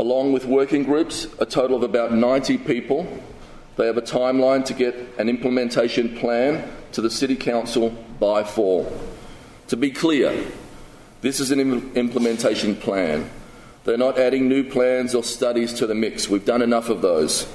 Along 0.00 0.32
with 0.32 0.46
working 0.46 0.82
groups, 0.82 1.28
a 1.38 1.46
total 1.46 1.76
of 1.76 1.84
about 1.84 2.12
90 2.12 2.58
people, 2.58 3.06
they 3.76 3.86
have 3.86 3.96
a 3.96 4.02
timeline 4.02 4.64
to 4.64 4.74
get 4.74 4.96
an 5.18 5.28
implementation 5.28 6.16
plan 6.16 6.68
to 6.92 7.00
the 7.00 7.10
City 7.10 7.36
Council 7.36 7.90
by 8.18 8.42
fall. 8.42 8.92
To 9.70 9.76
be 9.76 9.92
clear, 9.92 10.46
this 11.20 11.38
is 11.38 11.52
an 11.52 11.60
Im- 11.60 11.92
implementation 11.94 12.74
plan. 12.74 13.30
They're 13.84 13.96
not 13.96 14.18
adding 14.18 14.48
new 14.48 14.64
plans 14.64 15.14
or 15.14 15.22
studies 15.22 15.72
to 15.74 15.86
the 15.86 15.94
mix. 15.94 16.28
We've 16.28 16.44
done 16.44 16.60
enough 16.60 16.88
of 16.88 17.02
those 17.02 17.48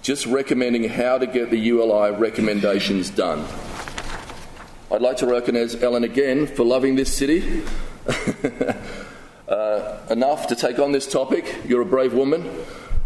just 0.00 0.24
recommending 0.24 0.84
how 0.84 1.18
to 1.18 1.26
get 1.26 1.50
the 1.50 1.58
ULI 1.58 2.12
recommendations 2.12 3.10
done. 3.10 3.44
I'd 4.90 5.02
like 5.02 5.18
to 5.18 5.26
recognise 5.26 5.74
Ellen 5.82 6.02
again 6.02 6.46
for 6.46 6.64
loving 6.64 6.96
this 6.96 7.14
city 7.14 7.62
uh, 9.46 9.98
enough 10.08 10.46
to 10.46 10.56
take 10.56 10.78
on 10.78 10.92
this 10.92 11.06
topic. 11.06 11.56
You're 11.68 11.82
a 11.82 11.86
brave 11.86 12.14
woman. 12.14 12.50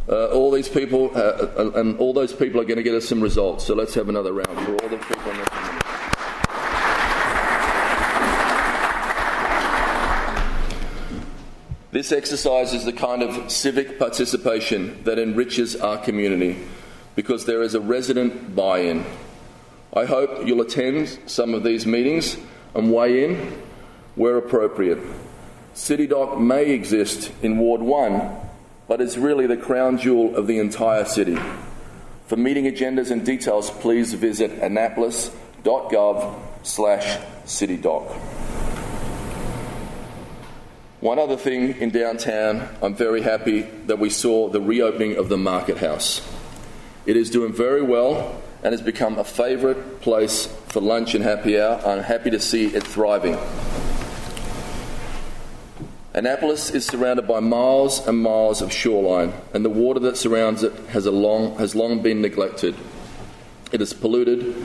Uh, 0.08 0.26
all 0.26 0.52
these 0.52 0.68
people 0.68 1.10
uh, 1.16 1.18
uh 1.18 1.72
and 1.74 1.98
all 1.98 2.12
those 2.12 2.32
people 2.32 2.60
are 2.60 2.64
going 2.64 2.76
to 2.76 2.84
get 2.84 2.94
us 2.94 3.08
some 3.08 3.20
results. 3.20 3.64
So 3.64 3.74
let's 3.74 3.94
have 3.94 4.08
another 4.08 4.32
round 4.32 4.56
for 4.60 4.80
all 4.80 4.88
the 4.88 4.98
people 4.98 5.30
on 5.32 5.38
the 5.38 5.44
committee. 5.44 5.84
This 12.04 12.12
exercise 12.12 12.74
is 12.74 12.84
the 12.84 12.92
kind 12.92 13.22
of 13.22 13.50
civic 13.50 13.98
participation 13.98 15.02
that 15.04 15.18
enriches 15.18 15.74
our 15.74 15.96
community 15.96 16.58
because 17.16 17.46
there 17.46 17.62
is 17.62 17.74
a 17.74 17.80
resident 17.80 18.54
buy 18.54 18.80
in. 18.80 19.06
I 19.90 20.04
hope 20.04 20.46
you'll 20.46 20.60
attend 20.60 21.18
some 21.24 21.54
of 21.54 21.64
these 21.64 21.86
meetings 21.86 22.36
and 22.74 22.92
weigh 22.92 23.24
in 23.24 23.62
where 24.16 24.36
appropriate. 24.36 24.98
City 25.72 26.06
Dock 26.06 26.38
may 26.38 26.72
exist 26.72 27.32
in 27.40 27.56
Ward 27.56 27.80
1, 27.80 28.36
but 28.86 29.00
it's 29.00 29.16
really 29.16 29.46
the 29.46 29.56
crown 29.56 29.96
jewel 29.96 30.36
of 30.36 30.46
the 30.46 30.58
entire 30.58 31.06
city. 31.06 31.38
For 32.26 32.36
meeting 32.36 32.66
agendas 32.66 33.10
and 33.10 33.24
details, 33.24 33.70
please 33.70 34.12
visit 34.12 34.50
annapolis.gov 34.62 36.38
slash 36.64 37.18
citydock. 37.46 38.43
One 41.04 41.18
other 41.18 41.36
thing 41.36 41.76
in 41.82 41.90
downtown, 41.90 42.66
I'm 42.80 42.94
very 42.94 43.20
happy 43.20 43.60
that 43.88 43.98
we 43.98 44.08
saw 44.08 44.48
the 44.48 44.58
reopening 44.58 45.18
of 45.18 45.28
the 45.28 45.36
Market 45.36 45.76
House. 45.76 46.26
It 47.04 47.14
is 47.14 47.28
doing 47.28 47.52
very 47.52 47.82
well 47.82 48.40
and 48.62 48.72
has 48.72 48.80
become 48.80 49.18
a 49.18 49.24
favourite 49.24 50.00
place 50.00 50.46
for 50.68 50.80
lunch 50.80 51.14
and 51.14 51.22
happy 51.22 51.60
hour. 51.60 51.78
I'm 51.84 52.02
happy 52.02 52.30
to 52.30 52.40
see 52.40 52.68
it 52.68 52.84
thriving. 52.84 53.36
Annapolis 56.14 56.70
is 56.70 56.86
surrounded 56.86 57.28
by 57.28 57.38
miles 57.38 58.06
and 58.06 58.22
miles 58.22 58.62
of 58.62 58.72
shoreline, 58.72 59.34
and 59.52 59.62
the 59.62 59.68
water 59.68 60.00
that 60.00 60.16
surrounds 60.16 60.62
it 60.62 60.72
has, 60.88 61.04
long, 61.04 61.58
has 61.58 61.74
long 61.74 62.00
been 62.00 62.22
neglected. 62.22 62.74
It 63.72 63.82
is 63.82 63.92
polluted 63.92 64.56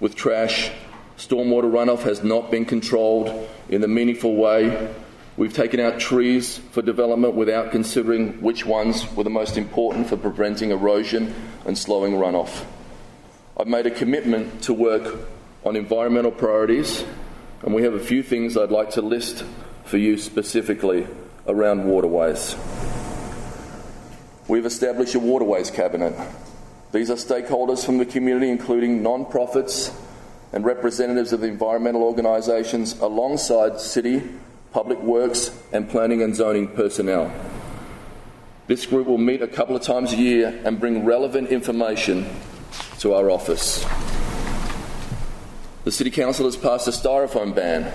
with 0.00 0.16
trash. 0.16 0.72
Stormwater 1.16 1.70
runoff 1.70 2.02
has 2.02 2.24
not 2.24 2.50
been 2.50 2.64
controlled 2.64 3.48
in 3.68 3.84
a 3.84 3.88
meaningful 3.88 4.34
way, 4.34 4.92
We've 5.36 5.52
taken 5.52 5.80
out 5.80 5.98
trees 5.98 6.58
for 6.70 6.80
development 6.80 7.34
without 7.34 7.72
considering 7.72 8.40
which 8.40 8.64
ones 8.64 9.12
were 9.16 9.24
the 9.24 9.30
most 9.30 9.58
important 9.58 10.08
for 10.08 10.16
preventing 10.16 10.70
erosion 10.70 11.34
and 11.66 11.76
slowing 11.76 12.12
runoff. 12.12 12.64
I've 13.58 13.66
made 13.66 13.86
a 13.86 13.90
commitment 13.90 14.62
to 14.62 14.72
work 14.72 15.28
on 15.64 15.74
environmental 15.74 16.30
priorities, 16.30 17.04
and 17.62 17.74
we 17.74 17.82
have 17.82 17.94
a 17.94 18.00
few 18.00 18.22
things 18.22 18.56
I'd 18.56 18.70
like 18.70 18.90
to 18.90 19.02
list 19.02 19.44
for 19.84 19.98
you 19.98 20.18
specifically 20.18 21.08
around 21.48 21.84
waterways. 21.84 22.54
We've 24.46 24.66
established 24.66 25.16
a 25.16 25.18
waterways 25.18 25.68
cabinet. 25.68 26.14
These 26.92 27.10
are 27.10 27.16
stakeholders 27.16 27.84
from 27.84 27.98
the 27.98 28.06
community, 28.06 28.50
including 28.50 29.02
non 29.02 29.24
profits 29.24 29.90
and 30.52 30.64
representatives 30.64 31.32
of 31.32 31.42
environmental 31.42 32.04
organisations, 32.04 33.00
alongside 33.00 33.80
city 33.80 34.22
Public 34.74 34.98
Works, 34.98 35.56
and 35.72 35.88
Planning 35.88 36.20
and 36.20 36.34
Zoning 36.34 36.66
personnel. 36.66 37.32
This 38.66 38.84
group 38.86 39.06
will 39.06 39.18
meet 39.18 39.40
a 39.40 39.46
couple 39.46 39.76
of 39.76 39.82
times 39.82 40.12
a 40.12 40.16
year 40.16 40.60
and 40.64 40.80
bring 40.80 41.04
relevant 41.04 41.50
information 41.50 42.28
to 42.98 43.14
our 43.14 43.30
office. 43.30 43.86
The 45.84 45.92
City 45.92 46.10
Council 46.10 46.46
has 46.46 46.56
passed 46.56 46.88
a 46.88 46.90
styrofoam 46.90 47.54
ban. 47.54 47.92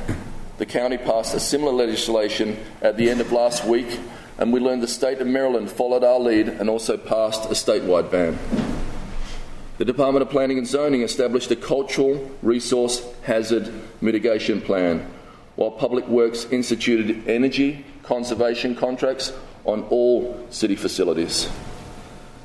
The 0.58 0.66
county 0.66 0.98
passed 0.98 1.36
a 1.36 1.42
similar 1.42 1.74
legislation 1.74 2.58
at 2.82 2.96
the 2.96 3.10
end 3.10 3.20
of 3.20 3.34
last 3.34 3.66
week, 3.66 4.00
and 4.38 4.54
we 4.54 4.62
learned 4.62 4.82
the 4.82 4.88
state 4.88 5.20
of 5.20 5.28
Maryland 5.28 5.70
followed 5.70 6.06
our 6.06 6.20
lead 6.20 6.48
and 6.48 6.70
also 6.70 6.96
passed 6.96 7.44
a 7.52 7.56
statewide 7.56 8.10
ban. 8.10 8.40
The 9.80 9.86
Department 9.86 10.22
of 10.22 10.30
Planning 10.30 10.58
and 10.58 10.68
Zoning 10.68 11.02
established 11.02 11.52
a 11.52 11.58
cultural 11.58 12.32
resource 12.42 13.06
hazard 13.24 13.70
mitigation 14.00 14.62
plan 14.62 15.06
while 15.60 15.72
Public 15.72 16.08
Works 16.08 16.46
instituted 16.46 17.28
energy 17.28 17.84
conservation 18.04 18.78
contracts 18.78 19.34
on 19.66 19.84
all 19.90 20.48
city 20.50 20.78
facilities. 20.78 21.50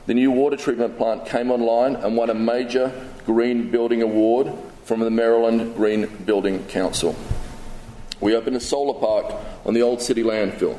The 0.06 0.14
new 0.14 0.32
water 0.32 0.56
treatment 0.56 0.98
plant 0.98 1.24
came 1.24 1.52
online 1.52 1.94
and 1.94 2.16
won 2.16 2.28
a 2.28 2.34
major 2.34 2.92
Green 3.24 3.70
Building 3.70 4.02
Award 4.02 4.52
from 4.82 4.98
the 4.98 5.12
Maryland 5.12 5.76
Green 5.76 6.08
Building 6.24 6.64
Council. 6.64 7.14
We 8.20 8.34
opened 8.34 8.56
a 8.56 8.60
solar 8.60 8.98
park 8.98 9.32
on 9.64 9.74
the 9.74 9.82
old 9.82 10.02
city 10.02 10.24
landfill. 10.24 10.76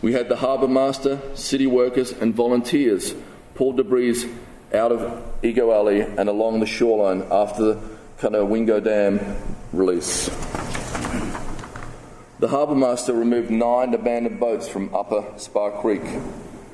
We 0.00 0.14
had 0.14 0.30
the 0.30 0.36
harbour 0.36 0.68
master, 0.68 1.20
city 1.34 1.66
workers, 1.66 2.12
and 2.12 2.34
volunteers 2.34 3.14
pull 3.54 3.74
debris 3.74 4.24
out 4.72 4.90
of 4.90 5.22
Ego 5.44 5.70
Alley 5.70 6.00
and 6.00 6.30
along 6.30 6.60
the 6.60 6.66
shoreline 6.66 7.26
after 7.30 7.62
the 7.62 7.80
Conowingo 8.20 8.82
Dam 8.82 9.20
release. 9.74 10.30
The 12.38 12.48
harbour 12.48 12.74
master 12.74 13.14
removed 13.14 13.50
nine 13.50 13.94
abandoned 13.94 14.38
boats 14.38 14.68
from 14.68 14.94
Upper 14.94 15.24
Spa 15.38 15.70
Creek. 15.80 16.02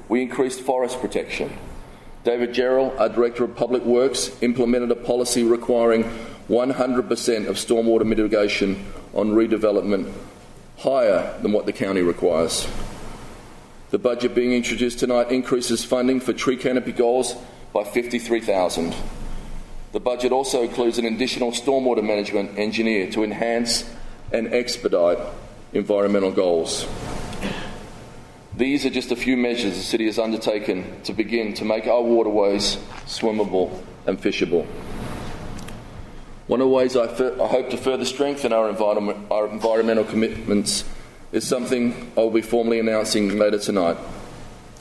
We 0.08 0.20
increased 0.20 0.60
forest 0.60 1.00
protection. 1.00 1.56
David 2.24 2.52
Jarrell, 2.52 2.98
our 2.98 3.08
Director 3.08 3.44
of 3.44 3.54
Public 3.54 3.84
Works, 3.84 4.32
implemented 4.42 4.90
a 4.90 4.96
policy 4.96 5.44
requiring 5.44 6.02
100% 6.48 7.46
of 7.46 7.56
stormwater 7.56 8.04
mitigation 8.04 8.84
on 9.14 9.30
redevelopment, 9.30 10.12
higher 10.78 11.38
than 11.42 11.52
what 11.52 11.66
the 11.66 11.72
county 11.72 12.02
requires. 12.02 12.66
The 13.90 13.98
budget 13.98 14.34
being 14.34 14.52
introduced 14.52 14.98
tonight 14.98 15.30
increases 15.30 15.84
funding 15.84 16.18
for 16.18 16.32
tree 16.32 16.56
canopy 16.56 16.90
goals 16.90 17.36
by 17.72 17.84
53,000. 17.84 18.96
The 19.92 20.00
budget 20.00 20.32
also 20.32 20.62
includes 20.62 20.98
an 20.98 21.04
additional 21.04 21.52
stormwater 21.52 22.04
management 22.04 22.58
engineer 22.58 23.08
to 23.12 23.22
enhance 23.22 23.88
and 24.32 24.52
expedite 24.52 25.18
environmental 25.72 26.30
goals. 26.30 26.86
These 28.54 28.84
are 28.84 28.90
just 28.90 29.10
a 29.10 29.16
few 29.16 29.36
measures 29.36 29.76
the 29.76 29.82
city 29.82 30.06
has 30.06 30.18
undertaken 30.18 31.00
to 31.04 31.14
begin 31.14 31.54
to 31.54 31.64
make 31.64 31.86
our 31.86 32.02
waterways 32.02 32.76
swimmable 33.06 33.82
and 34.06 34.20
fishable. 34.20 34.66
One 36.48 36.60
of 36.60 36.66
the 36.66 36.74
ways 36.74 36.96
I, 36.96 37.04
I 37.04 37.48
hope 37.48 37.70
to 37.70 37.78
further 37.78 38.04
strengthen 38.04 38.52
our, 38.52 38.68
environment, 38.68 39.26
our 39.30 39.48
environmental 39.48 40.04
commitments 40.04 40.84
is 41.32 41.46
something 41.46 42.12
I'll 42.16 42.30
be 42.30 42.42
formally 42.42 42.78
announcing 42.78 43.38
later 43.38 43.58
tonight, 43.58 43.96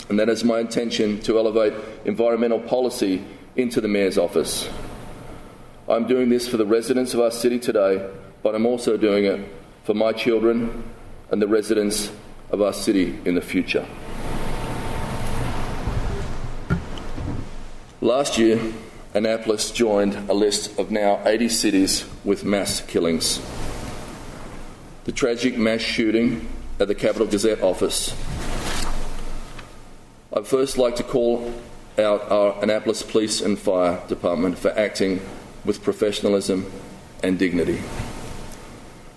and 0.10 0.20
that 0.20 0.28
is 0.28 0.44
my 0.44 0.60
intention 0.60 1.22
to 1.22 1.38
elevate 1.38 1.74
environmental 2.04 2.60
policy 2.60 3.24
into 3.56 3.80
the 3.80 3.88
Mayor's 3.88 4.18
office. 4.18 4.70
I'm 5.88 6.08
doing 6.08 6.28
this 6.28 6.48
for 6.48 6.58
the 6.58 6.66
residents 6.66 7.14
of 7.14 7.22
our 7.22 7.32
city 7.32 7.58
today, 7.58 8.10
but 8.44 8.54
I'm 8.54 8.66
also 8.66 8.98
doing 8.98 9.24
it 9.24 9.61
for 9.84 9.94
my 9.94 10.12
children 10.12 10.84
and 11.30 11.42
the 11.42 11.48
residents 11.48 12.12
of 12.50 12.62
our 12.62 12.74
city 12.74 13.20
in 13.26 13.36
the 13.36 13.42
future. 13.42 13.86
Last 18.02 18.38
year, 18.38 18.60
Annapolis 19.14 19.72
joined 19.72 20.16
a 20.30 20.34
list 20.34 20.80
of 20.80 20.90
now 20.90 21.22
80 21.26 21.50
cities 21.50 22.06
with 22.24 22.44
mass 22.44 22.82
killings. 22.82 23.42
The 25.04 25.12
tragic 25.12 25.58
mass 25.58 25.82
shooting 25.82 26.48
at 26.80 26.88
the 26.88 26.96
Capital 26.96 27.28
Gazette 27.28 27.62
office. 27.62 28.16
I'd 30.34 30.48
first 30.48 30.78
like 30.78 30.96
to 30.96 31.04
call 31.04 31.54
out 32.00 32.32
our 32.32 32.62
Annapolis 32.64 33.04
Police 33.04 33.42
and 33.42 33.60
Fire 33.60 34.02
Department 34.08 34.58
for 34.58 34.72
acting 34.80 35.22
with 35.66 35.84
professionalism 35.84 36.72
and 37.22 37.38
dignity. 37.38 37.82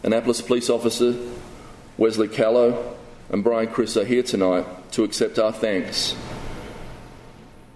Annapolis 0.05 0.43
Police 0.43 0.69
Officer 0.69 1.17
Wesley 1.97 2.29
Callow 2.29 2.95
and 3.31 3.43
Brian 3.43 3.69
Chris 3.69 3.97
are 3.97 4.05
here 4.05 4.23
tonight 4.23 4.67
to 4.93 5.03
accept 5.03 5.39
our 5.39 5.51
thanks. 5.51 6.15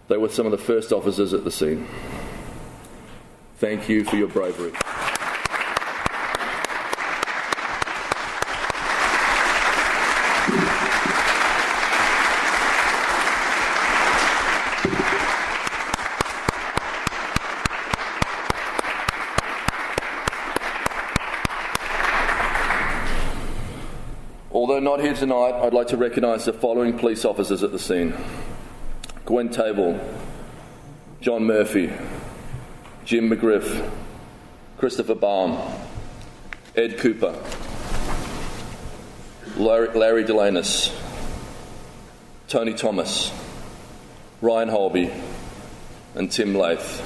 They 0.09 0.19
were 0.19 0.29
some 0.29 0.45
of 0.45 0.53
the 0.53 0.59
first 0.59 0.93
officers 0.93 1.33
at 1.33 1.45
the 1.45 1.51
scene. 1.51 1.89
Thank 3.57 3.89
you 3.89 4.05
for 4.05 4.17
your 4.17 4.29
bravery. 4.29 4.73
Although 24.51 24.81
not 24.81 25.01
here 25.01 25.08
tonight, 25.19 25.55
I'd 25.65 25.75
like 25.75 25.89
to 25.89 25.97
recognise 25.97 26.45
the 26.45 26.53
following 26.53 26.97
police 26.97 27.25
officers 27.25 27.65
at 27.65 27.73
the 27.73 27.79
scene 27.79 28.15
Gwen 29.25 29.49
Table, 29.49 29.99
John 31.21 31.45
Murphy, 31.45 31.93
Jim 33.05 33.29
McGriff, 33.29 33.91
Christopher 34.79 35.17
Baum, 35.17 35.61
Ed 36.77 36.99
Cooper, 36.99 37.35
Larry, 39.57 39.89
Larry 39.99 40.25
Delanus, 40.25 40.97
Tony 42.47 42.75
Thomas, 42.75 43.33
Ryan 44.41 44.69
Holby, 44.69 45.11
and 46.15 46.31
Tim 46.31 46.55
Lath. 46.55 47.03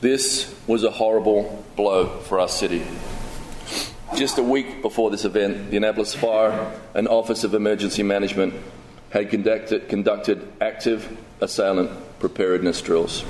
This 0.00 0.54
was 0.68 0.84
a 0.84 0.92
horrible 0.92 1.64
blow 1.74 2.20
for 2.20 2.38
our 2.38 2.48
city. 2.48 2.84
Just 4.16 4.38
a 4.38 4.42
week 4.42 4.80
before 4.80 5.10
this 5.10 5.26
event, 5.26 5.70
the 5.70 5.76
Annapolis 5.76 6.14
Fire 6.14 6.72
and 6.94 7.06
Office 7.06 7.44
of 7.44 7.52
Emergency 7.52 8.02
Management 8.02 8.54
had 9.10 9.28
conducted, 9.28 9.90
conducted 9.90 10.50
active 10.58 11.14
assailant 11.42 11.90
preparedness 12.18 12.80
drills. 12.80 13.26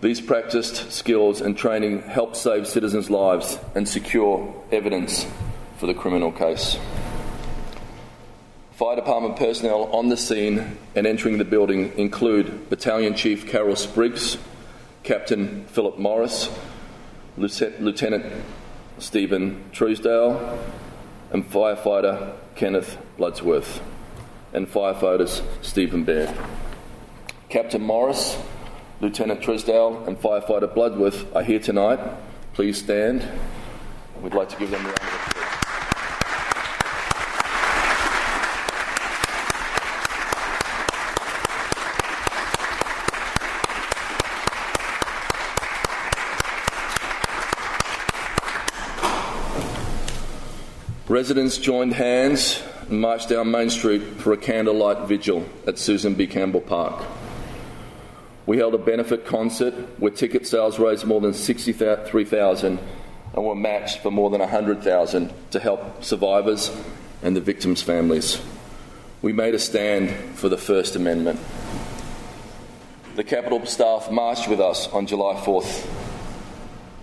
These 0.00 0.20
practiced 0.20 0.92
skills 0.92 1.40
and 1.40 1.58
training 1.58 2.02
helped 2.02 2.36
save 2.36 2.68
citizens' 2.68 3.10
lives 3.10 3.58
and 3.74 3.88
secure 3.88 4.54
evidence 4.70 5.26
for 5.78 5.86
the 5.86 5.94
criminal 5.94 6.30
case. 6.30 6.78
Fire 8.74 8.94
department 8.94 9.36
personnel 9.38 9.90
on 9.92 10.08
the 10.08 10.16
scene 10.16 10.78
and 10.94 11.04
entering 11.04 11.38
the 11.38 11.44
building 11.44 11.98
include 11.98 12.70
Battalion 12.70 13.16
Chief 13.16 13.48
Carol 13.48 13.74
Spriggs, 13.74 14.38
Captain 15.02 15.64
Philip 15.64 15.98
Morris, 15.98 16.48
Lieutenant 17.36 18.24
Stephen 18.98 19.62
Truesdale, 19.72 20.58
and 21.30 21.50
firefighter 21.50 22.32
Kenneth 22.54 22.96
Bloodsworth, 23.18 23.80
and 24.52 24.66
firefighters 24.66 25.42
Stephen 25.60 26.04
Baird. 26.04 26.34
Captain 27.48 27.82
Morris, 27.82 28.38
Lieutenant 29.00 29.42
Truesdale, 29.42 30.04
and 30.06 30.18
firefighter 30.18 30.72
Bloodworth 30.72 31.34
are 31.36 31.42
here 31.42 31.60
tonight. 31.60 32.00
Please 32.54 32.78
stand. 32.78 33.28
We'd 34.22 34.32
like 34.32 34.48
to 34.48 34.56
give 34.56 34.70
them 34.70 34.80
a 34.80 34.88
round 34.88 34.96
of 34.96 35.04
applause. 35.04 35.35
Residents 51.08 51.58
joined 51.58 51.92
hands 51.92 52.60
and 52.90 53.00
marched 53.00 53.28
down 53.28 53.48
Main 53.52 53.70
Street 53.70 54.02
for 54.18 54.32
a 54.32 54.36
candlelight 54.36 55.06
vigil 55.06 55.48
at 55.64 55.78
Susan 55.78 56.14
B. 56.14 56.26
Campbell 56.26 56.60
Park. 56.60 57.00
We 58.44 58.58
held 58.58 58.74
a 58.74 58.78
benefit 58.78 59.24
concert 59.24 59.72
where 60.00 60.10
ticket 60.10 60.48
sales 60.48 60.80
raised 60.80 61.04
more 61.04 61.20
than 61.20 61.32
63,000 61.32 62.80
and 63.34 63.44
were 63.44 63.54
matched 63.54 64.00
for 64.00 64.10
more 64.10 64.30
than 64.30 64.40
100,000 64.40 65.32
to 65.52 65.60
help 65.60 66.02
survivors 66.02 66.76
and 67.22 67.36
the 67.36 67.40
victims' 67.40 67.82
families. 67.82 68.40
We 69.22 69.32
made 69.32 69.54
a 69.54 69.60
stand 69.60 70.10
for 70.36 70.48
the 70.48 70.58
First 70.58 70.96
Amendment. 70.96 71.38
The 73.14 73.22
Capital 73.22 73.64
staff 73.64 74.10
marched 74.10 74.48
with 74.48 74.60
us 74.60 74.88
on 74.88 75.06
July 75.06 75.34
4th. 75.34 75.88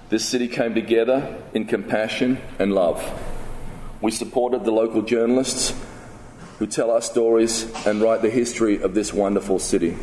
This 0.09 0.27
city 0.27 0.49
came 0.49 0.75
together 0.75 1.41
in 1.53 1.63
compassion 1.63 2.39
and 2.59 2.75
love. 2.75 3.01
We 4.03 4.11
supported 4.11 4.65
the 4.65 4.71
local 4.71 5.01
journalists 5.01 5.73
who 6.59 6.67
tell 6.67 6.91
our 6.91 7.01
stories 7.01 7.71
and 7.87 8.01
write 8.01 8.21
the 8.21 8.29
history 8.29 8.81
of 8.81 8.93
this 8.93 9.13
wonderful 9.13 9.59
city. 9.59 9.95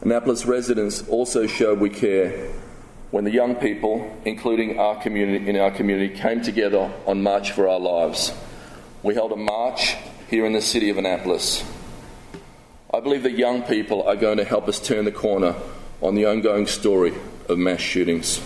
Annapolis 0.00 0.46
residents 0.46 1.06
also 1.06 1.46
showed 1.46 1.78
we 1.78 1.90
care 1.90 2.48
when 3.10 3.24
the 3.24 3.30
young 3.30 3.56
people, 3.56 4.10
including 4.24 4.78
our 4.78 4.96
community 5.02 5.50
in 5.50 5.58
our 5.58 5.70
community, 5.70 6.16
came 6.16 6.40
together 6.40 6.90
on 7.04 7.22
March 7.22 7.52
for 7.52 7.68
Our 7.68 7.78
Lives. 7.78 8.32
We 9.02 9.12
held 9.12 9.32
a 9.32 9.36
march 9.36 9.96
here 10.30 10.46
in 10.46 10.54
the 10.54 10.62
city 10.62 10.88
of 10.88 10.96
Annapolis. 10.96 11.62
I 12.90 13.00
believe 13.00 13.22
that 13.24 13.32
young 13.32 13.60
people 13.60 14.02
are 14.04 14.16
going 14.16 14.38
to 14.38 14.44
help 14.44 14.66
us 14.66 14.80
turn 14.80 15.04
the 15.04 15.12
corner 15.12 15.54
on 16.00 16.14
the 16.14 16.24
ongoing 16.24 16.68
story 16.68 17.12
of 17.50 17.58
mass 17.58 17.80
shootings. 17.80 18.40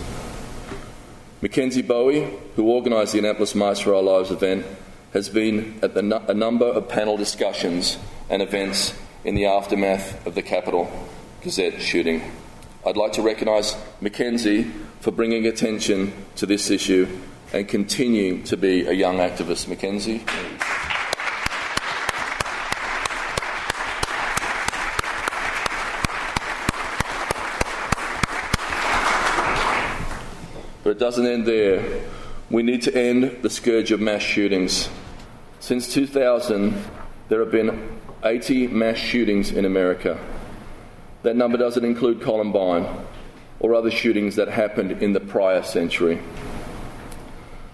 Mackenzie 1.41 1.81
Bowie, 1.81 2.27
who 2.55 2.69
organised 2.69 3.13
the 3.13 3.19
Annapolis 3.19 3.55
March 3.55 3.83
for 3.83 3.95
Our 3.95 4.03
Lives 4.03 4.29
event, 4.29 4.63
has 5.11 5.27
been 5.27 5.79
at 5.81 5.95
the, 5.95 6.23
a 6.29 6.35
number 6.35 6.67
of 6.67 6.87
panel 6.87 7.17
discussions 7.17 7.97
and 8.29 8.43
events 8.43 8.93
in 9.23 9.33
the 9.33 9.47
aftermath 9.47 10.23
of 10.27 10.35
the 10.35 10.43
Capital 10.43 10.87
Gazette 11.41 11.81
shooting. 11.81 12.21
I'd 12.85 12.95
like 12.95 13.13
to 13.13 13.23
recognise 13.23 13.75
Mackenzie 14.01 14.71
for 14.99 15.09
bringing 15.09 15.47
attention 15.47 16.13
to 16.35 16.45
this 16.45 16.69
issue 16.69 17.07
and 17.51 17.67
continuing 17.67 18.43
to 18.43 18.55
be 18.55 18.85
a 18.85 18.93
young 18.93 19.17
activist. 19.17 19.67
Mackenzie. 19.67 20.23
Doesn't 31.01 31.25
end 31.25 31.47
there. 31.47 32.03
We 32.51 32.61
need 32.61 32.83
to 32.83 32.95
end 32.95 33.39
the 33.41 33.49
scourge 33.49 33.91
of 33.91 33.99
mass 33.99 34.21
shootings. 34.21 34.87
Since 35.59 35.91
2000, 35.95 36.75
there 37.27 37.39
have 37.39 37.49
been 37.49 37.97
80 38.23 38.67
mass 38.67 38.97
shootings 38.97 39.49
in 39.51 39.65
America. 39.65 40.23
That 41.23 41.35
number 41.35 41.57
doesn't 41.57 41.83
include 41.83 42.21
Columbine 42.21 42.85
or 43.59 43.73
other 43.73 43.89
shootings 43.89 44.35
that 44.35 44.47
happened 44.47 44.91
in 45.01 45.13
the 45.13 45.19
prior 45.19 45.63
century. 45.63 46.21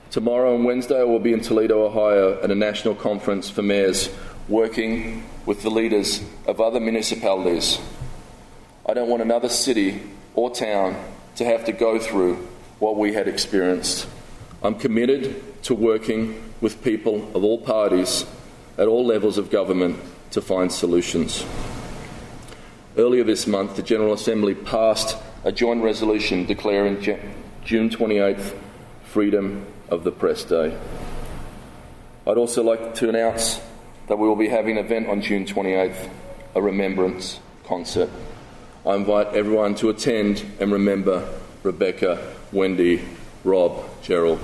Tomorrow 0.10 0.56
and 0.56 0.64
Wednesday, 0.64 1.02
I 1.02 1.04
will 1.04 1.20
be 1.20 1.34
in 1.34 1.42
Toledo, 1.42 1.86
Ohio, 1.86 2.42
at 2.42 2.50
a 2.50 2.56
national 2.56 2.96
conference 2.96 3.50
for 3.50 3.62
mayors 3.62 4.10
working 4.48 5.26
with 5.46 5.64
the 5.64 5.70
leaders 5.70 6.24
of 6.46 6.62
other 6.62 6.80
municipalities. 6.80 7.78
I 8.88 8.94
don't 8.94 9.10
want 9.10 9.22
another 9.22 9.50
city 9.50 10.02
or 10.34 10.50
town 10.50 10.96
to 11.36 11.44
have 11.44 11.66
to 11.66 11.74
go 11.74 12.00
through 12.00 12.48
what 12.80 12.98
we 12.98 13.14
had 13.14 13.28
experienced. 13.28 14.08
I'm 14.64 14.76
committed 14.76 15.64
to 15.64 15.74
working 15.74 16.44
with 16.62 16.84
people 16.84 17.30
of 17.36 17.44
all 17.44 17.60
parties 17.60 18.26
at 18.78 18.88
all 18.88 19.06
levels 19.06 19.38
of 19.38 19.50
government 19.50 20.00
to 20.32 20.42
find 20.42 20.72
solutions. 20.72 21.46
Earlier 22.98 23.24
this 23.24 23.46
month, 23.48 23.76
the 23.76 23.84
General 23.84 24.14
Assembly 24.14 24.56
passed 24.56 25.18
a 25.44 25.52
joint 25.52 25.84
resolution 25.84 26.46
declaring 26.46 27.02
June 27.64 27.90
28th 27.90 28.56
Freedom 29.06 29.66
of 29.90 30.04
the 30.04 30.12
Press 30.12 30.44
Day. 30.44 30.78
I'd 32.26 32.38
also 32.38 32.64
like 32.64 32.96
to 32.96 33.10
announce 33.10 33.62
that 34.08 34.18
we 34.18 34.28
will 34.28 34.36
be 34.36 34.50
having 34.50 34.78
an 34.78 34.86
event 34.86 35.08
on 35.08 35.22
June 35.22 35.46
28th, 35.46 36.10
a 36.56 36.62
remembrance 36.62 37.40
concert. 37.66 38.10
I 38.86 38.96
invite 38.96 39.28
everyone 39.34 39.76
to 39.76 39.90
attend 39.90 40.46
and 40.60 40.72
remember 40.72 41.28
Rebecca, 41.64 42.36
Wendy, 42.52 43.04
Rob, 43.44 43.84
Gerald, 44.02 44.40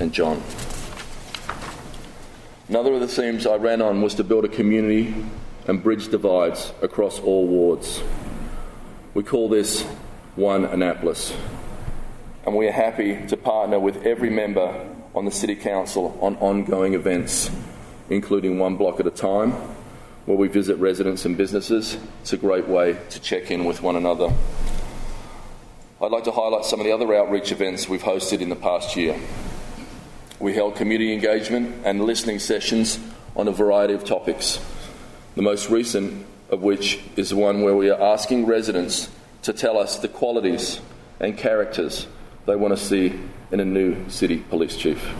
and 0.00 0.12
John. 0.12 0.42
Another 2.68 2.94
of 2.94 3.00
the 3.00 3.08
themes 3.08 3.46
I 3.46 3.56
ran 3.56 3.80
on 3.80 4.02
was 4.02 4.14
to 4.16 4.24
build 4.24 4.44
a 4.44 4.48
community 4.48 5.14
and 5.68 5.82
bridge 5.82 6.08
divides 6.08 6.72
across 6.82 7.18
all 7.20 7.46
wards. 7.46 8.02
We 9.14 9.22
call 9.22 9.48
this 9.48 9.82
One 10.34 10.64
Annapolis. 10.64 11.32
And 12.44 12.56
we 12.56 12.68
are 12.68 12.72
happy 12.72 13.26
to 13.26 13.36
partner 13.36 13.78
with 13.78 14.04
every 14.04 14.30
member 14.30 14.88
on 15.14 15.24
the 15.24 15.30
City 15.30 15.56
Council 15.56 16.18
on 16.20 16.36
ongoing 16.36 16.94
events, 16.94 17.50
including 18.10 18.58
One 18.58 18.76
Block 18.76 19.00
at 19.00 19.06
a 19.06 19.10
Time, 19.10 19.52
where 20.26 20.36
we 20.36 20.48
visit 20.48 20.76
residents 20.78 21.24
and 21.24 21.36
businesses. 21.36 21.96
It's 22.20 22.32
a 22.32 22.36
great 22.36 22.68
way 22.68 22.96
to 23.10 23.20
check 23.20 23.50
in 23.50 23.64
with 23.64 23.82
one 23.82 23.96
another. 23.96 24.32
I'd 25.98 26.10
like 26.10 26.24
to 26.24 26.30
highlight 26.30 26.66
some 26.66 26.78
of 26.78 26.84
the 26.84 26.92
other 26.92 27.14
outreach 27.14 27.52
events 27.52 27.88
we've 27.88 28.02
hosted 28.02 28.42
in 28.42 28.50
the 28.50 28.56
past 28.56 28.96
year. 28.96 29.18
We 30.38 30.52
held 30.52 30.76
community 30.76 31.14
engagement 31.14 31.86
and 31.86 32.04
listening 32.04 32.38
sessions 32.38 33.00
on 33.34 33.48
a 33.48 33.50
variety 33.50 33.94
of 33.94 34.04
topics, 34.04 34.60
the 35.36 35.42
most 35.42 35.70
recent 35.70 36.26
of 36.50 36.60
which 36.60 37.00
is 37.16 37.30
the 37.30 37.36
one 37.36 37.62
where 37.62 37.74
we 37.74 37.88
are 37.88 37.98
asking 37.98 38.44
residents 38.44 39.08
to 39.40 39.54
tell 39.54 39.78
us 39.78 39.98
the 39.98 40.08
qualities 40.08 40.82
and 41.18 41.38
characters 41.38 42.06
they 42.44 42.56
want 42.56 42.76
to 42.76 42.84
see 42.84 43.18
in 43.50 43.60
a 43.60 43.64
new 43.64 44.06
city 44.10 44.36
police 44.50 44.76
chief. 44.76 45.14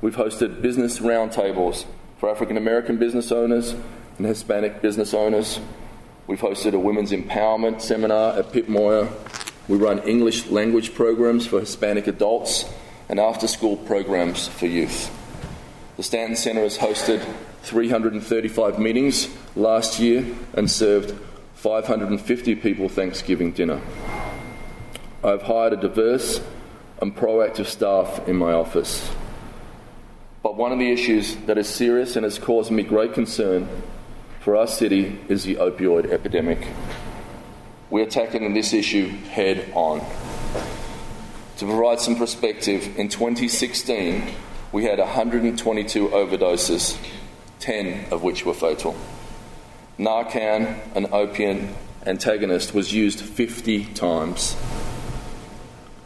We've 0.00 0.16
hosted 0.16 0.60
business 0.60 0.98
roundtables 0.98 1.84
for 2.18 2.28
African 2.28 2.56
American 2.56 2.96
business 2.96 3.30
owners 3.30 3.76
and 4.16 4.26
Hispanic 4.26 4.82
business 4.82 5.14
owners. 5.14 5.60
We've 6.26 6.40
hosted 6.40 6.72
a 6.72 6.80
women's 6.80 7.12
empowerment 7.12 7.80
seminar 7.80 8.36
at 8.36 8.52
Pip 8.52 8.68
Moyer. 8.68 9.08
We 9.68 9.76
run 9.76 9.98
English 10.00 10.46
language 10.46 10.94
programs 10.94 11.46
for 11.46 11.60
Hispanic 11.60 12.06
adults 12.06 12.64
and 13.08 13.20
after 13.20 13.46
school 13.46 13.76
programs 13.76 14.48
for 14.48 14.66
youth. 14.66 15.14
The 15.98 16.02
Stanton 16.02 16.36
Centre 16.36 16.62
has 16.62 16.78
hosted 16.78 17.22
335 17.62 18.78
meetings 18.78 19.28
last 19.54 20.00
year 20.00 20.24
and 20.54 20.70
served 20.70 21.14
550 21.56 22.54
people 22.54 22.88
Thanksgiving 22.88 23.52
dinner. 23.52 23.80
I've 25.22 25.42
hired 25.42 25.74
a 25.74 25.76
diverse 25.76 26.40
and 27.02 27.14
proactive 27.14 27.66
staff 27.66 28.26
in 28.26 28.36
my 28.36 28.52
office. 28.52 29.10
But 30.42 30.56
one 30.56 30.72
of 30.72 30.78
the 30.78 30.90
issues 30.90 31.36
that 31.46 31.58
is 31.58 31.68
serious 31.68 32.16
and 32.16 32.24
has 32.24 32.38
caused 32.38 32.70
me 32.70 32.84
great 32.84 33.12
concern 33.12 33.68
for 34.40 34.56
our 34.56 34.66
city 34.66 35.18
is 35.28 35.44
the 35.44 35.56
opioid 35.56 36.10
epidemic. 36.10 36.66
We're 37.90 38.06
tackling 38.06 38.52
this 38.52 38.74
issue 38.74 39.08
head 39.08 39.72
on. 39.74 40.00
To 41.56 41.64
provide 41.64 42.00
some 42.00 42.16
perspective, 42.16 42.98
in 42.98 43.08
2016, 43.08 44.30
we 44.72 44.84
had 44.84 44.98
122 44.98 46.08
overdoses, 46.08 46.98
10 47.60 48.12
of 48.12 48.22
which 48.22 48.44
were 48.44 48.52
fatal. 48.52 48.94
Narcan, 49.98 50.78
an 50.94 51.06
opiate 51.12 51.62
antagonist, 52.04 52.74
was 52.74 52.92
used 52.92 53.20
50 53.20 53.86
times. 53.94 54.52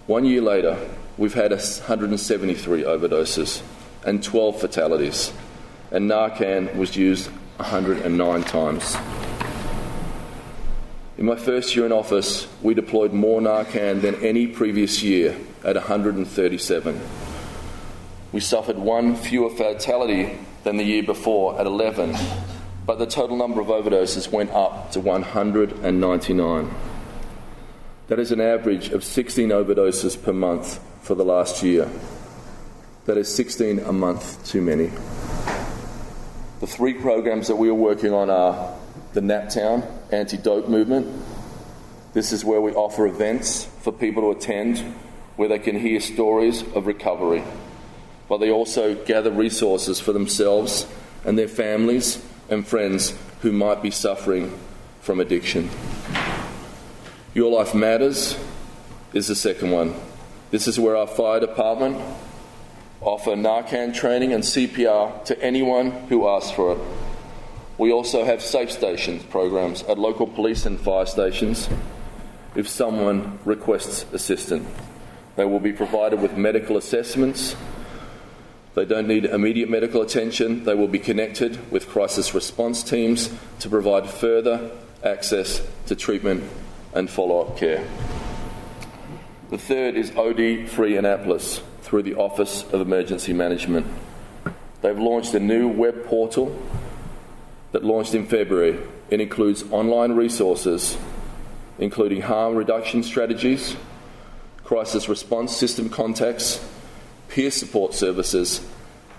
One 0.06 0.24
year 0.24 0.40
later, 0.40 0.78
we've 1.18 1.34
had 1.34 1.50
173 1.50 2.84
overdoses 2.84 3.60
and 4.06 4.22
12 4.22 4.60
fatalities, 4.60 5.32
and 5.90 6.08
Narcan 6.08 6.76
was 6.76 6.96
used 6.96 7.28
109 7.56 8.44
times. 8.44 8.96
In 11.22 11.26
my 11.26 11.36
first 11.36 11.76
year 11.76 11.86
in 11.86 11.92
office, 11.92 12.48
we 12.62 12.74
deployed 12.74 13.12
more 13.12 13.40
Narcan 13.40 14.00
than 14.00 14.16
any 14.24 14.48
previous 14.48 15.04
year 15.04 15.36
at 15.62 15.76
137. 15.76 17.00
We 18.32 18.40
suffered 18.40 18.76
one 18.76 19.14
fewer 19.14 19.48
fatality 19.50 20.36
than 20.64 20.78
the 20.78 20.82
year 20.82 21.04
before 21.04 21.60
at 21.60 21.66
11, 21.66 22.16
but 22.86 22.98
the 22.98 23.06
total 23.06 23.36
number 23.36 23.60
of 23.60 23.68
overdoses 23.68 24.32
went 24.32 24.50
up 24.50 24.90
to 24.90 25.00
199. 25.00 26.74
That 28.08 28.18
is 28.18 28.32
an 28.32 28.40
average 28.40 28.88
of 28.88 29.04
16 29.04 29.50
overdoses 29.50 30.20
per 30.20 30.32
month 30.32 30.80
for 31.02 31.14
the 31.14 31.24
last 31.24 31.62
year. 31.62 31.88
That 33.04 33.16
is 33.16 33.32
16 33.32 33.78
a 33.78 33.92
month 33.92 34.44
too 34.44 34.60
many. 34.60 34.90
The 36.58 36.66
three 36.66 36.94
programs 36.94 37.46
that 37.46 37.54
we 37.54 37.68
are 37.68 37.74
working 37.74 38.12
on 38.12 38.28
are 38.28 38.76
the 39.12 39.20
Naptown 39.20 39.86
anti 40.10 40.36
dope 40.36 40.68
movement. 40.68 41.06
This 42.12 42.32
is 42.32 42.44
where 42.44 42.60
we 42.60 42.72
offer 42.72 43.06
events 43.06 43.64
for 43.80 43.92
people 43.92 44.22
to 44.22 44.38
attend 44.38 44.78
where 45.36 45.48
they 45.48 45.58
can 45.58 45.78
hear 45.78 46.00
stories 46.00 46.62
of 46.74 46.86
recovery, 46.86 47.42
but 48.28 48.38
they 48.38 48.50
also 48.50 48.94
gather 48.94 49.30
resources 49.30 49.98
for 49.98 50.12
themselves 50.12 50.86
and 51.24 51.38
their 51.38 51.48
families 51.48 52.22
and 52.50 52.66
friends 52.66 53.14
who 53.40 53.52
might 53.52 53.82
be 53.82 53.90
suffering 53.90 54.58
from 55.00 55.20
addiction. 55.20 55.70
Your 57.34 57.50
Life 57.50 57.74
Matters 57.74 58.38
is 59.14 59.28
the 59.28 59.34
second 59.34 59.70
one. 59.70 59.94
This 60.50 60.68
is 60.68 60.78
where 60.78 60.96
our 60.96 61.06
fire 61.06 61.40
department 61.40 61.98
offer 63.00 63.30
Narcan 63.30 63.94
training 63.94 64.32
and 64.32 64.44
CPR 64.44 65.24
to 65.24 65.42
anyone 65.42 65.90
who 66.08 66.28
asks 66.28 66.50
for 66.50 66.72
it. 66.72 66.78
We 67.78 67.92
also 67.92 68.24
have 68.24 68.42
safe 68.42 68.70
stations 68.70 69.22
programs 69.24 69.82
at 69.84 69.98
local 69.98 70.26
police 70.26 70.66
and 70.66 70.78
fire 70.78 71.06
stations 71.06 71.68
if 72.54 72.68
someone 72.68 73.38
requests 73.44 74.04
assistance. 74.12 74.68
They 75.36 75.44
will 75.46 75.60
be 75.60 75.72
provided 75.72 76.20
with 76.20 76.36
medical 76.36 76.76
assessments. 76.76 77.56
They 78.74 78.84
don't 78.84 79.08
need 79.08 79.24
immediate 79.24 79.70
medical 79.70 80.02
attention. 80.02 80.64
They 80.64 80.74
will 80.74 80.88
be 80.88 80.98
connected 80.98 81.70
with 81.70 81.88
crisis 81.88 82.34
response 82.34 82.82
teams 82.82 83.30
to 83.60 83.70
provide 83.70 84.08
further 84.08 84.70
access 85.02 85.62
to 85.86 85.96
treatment 85.96 86.44
and 86.94 87.08
follow 87.08 87.40
up 87.40 87.56
care. 87.56 87.86
The 89.50 89.58
third 89.58 89.96
is 89.96 90.14
OD 90.16 90.68
Free 90.68 90.96
Annapolis 90.96 91.62
through 91.82 92.02
the 92.02 92.14
Office 92.14 92.64
of 92.72 92.80
Emergency 92.80 93.32
Management. 93.32 93.86
They've 94.82 94.98
launched 94.98 95.34
a 95.34 95.40
new 95.40 95.68
web 95.68 96.04
portal 96.06 96.58
that 97.72 97.84
launched 97.84 98.14
in 98.14 98.26
February. 98.26 98.78
It 99.10 99.20
includes 99.20 99.64
online 99.70 100.12
resources, 100.12 100.96
including 101.78 102.22
harm 102.22 102.54
reduction 102.54 103.02
strategies, 103.02 103.76
crisis 104.64 105.08
response 105.08 105.56
system 105.56 105.90
contacts, 105.90 106.64
peer 107.28 107.50
support 107.50 107.94
services, 107.94 108.66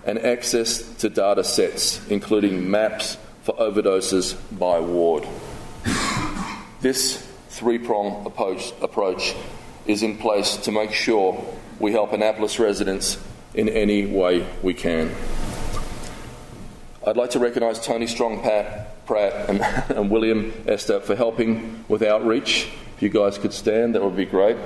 and 0.06 0.18
access 0.18 0.82
to 0.96 1.08
data 1.08 1.44
sets, 1.44 2.06
including 2.08 2.70
maps 2.70 3.16
for 3.42 3.54
overdoses 3.56 4.36
by 4.58 4.80
ward. 4.80 5.26
This 6.80 7.26
three 7.48 7.78
prong 7.78 8.26
approach, 8.26 8.72
approach 8.82 9.34
is 9.86 10.02
in 10.02 10.18
place 10.18 10.56
to 10.58 10.72
make 10.72 10.92
sure 10.92 11.44
we 11.78 11.92
help 11.92 12.12
Annapolis 12.12 12.58
residents 12.58 13.18
in 13.54 13.68
any 13.68 14.06
way 14.06 14.46
we 14.62 14.74
can. 14.74 15.10
I'd 17.06 17.18
like 17.18 17.30
to 17.30 17.38
recognise 17.38 17.84
Tony 17.84 18.06
Strong 18.06 18.40
Pat, 18.40 19.04
Pratt 19.04 19.50
and, 19.50 19.60
and 19.90 20.10
William 20.10 20.54
Esther 20.66 21.00
for 21.00 21.14
helping 21.14 21.84
with 21.86 22.02
outreach. 22.02 22.70
If 22.96 23.02
you 23.02 23.10
guys 23.10 23.36
could 23.36 23.52
stand, 23.52 23.94
that 23.94 24.02
would 24.02 24.16
be 24.16 24.24
great. 24.24 24.56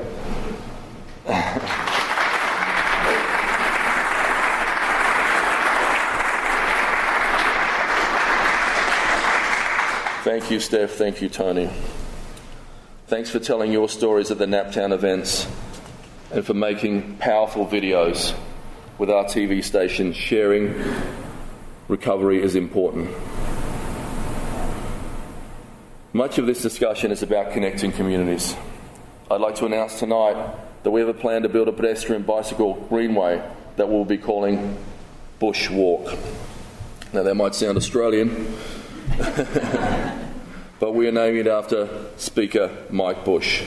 Thank 10.22 10.50
you, 10.52 10.60
Steph. 10.60 10.90
Thank 10.92 11.20
you, 11.20 11.28
Tony. 11.28 11.68
Thanks 13.08 13.30
for 13.30 13.40
telling 13.40 13.72
your 13.72 13.88
stories 13.88 14.30
at 14.30 14.38
the 14.38 14.46
Naptown 14.46 14.92
events 14.92 15.48
and 16.30 16.46
for 16.46 16.54
making 16.54 17.16
powerful 17.16 17.66
videos 17.66 18.32
with 18.96 19.10
our 19.10 19.24
TV 19.24 19.64
station. 19.64 20.12
Sharing 20.12 20.74
recovery 21.88 22.42
is 22.42 22.54
important. 22.54 23.10
Much 26.12 26.38
of 26.38 26.46
this 26.46 26.62
discussion 26.62 27.10
is 27.10 27.22
about 27.22 27.52
connecting 27.52 27.92
communities. 27.92 28.54
I'd 29.30 29.40
like 29.40 29.56
to 29.56 29.66
announce 29.66 29.98
tonight 29.98 30.54
that 30.82 30.90
we 30.90 31.00
have 31.00 31.08
a 31.08 31.14
plan 31.14 31.42
to 31.42 31.48
build 31.48 31.68
a 31.68 31.72
pedestrian 31.72 32.22
bicycle 32.22 32.74
greenway 32.88 33.42
that 33.76 33.88
we'll 33.88 34.04
be 34.04 34.18
calling 34.18 34.76
Busch 35.38 35.70
Walk. 35.70 36.16
Now, 37.12 37.22
that 37.22 37.34
might 37.34 37.54
sound 37.54 37.78
Australian, 37.78 38.54
but 40.78 40.94
we 40.94 41.08
are 41.08 41.12
naming 41.12 41.40
it 41.40 41.46
after 41.46 41.88
Speaker 42.16 42.70
Mike 42.90 43.24
Busch. 43.24 43.62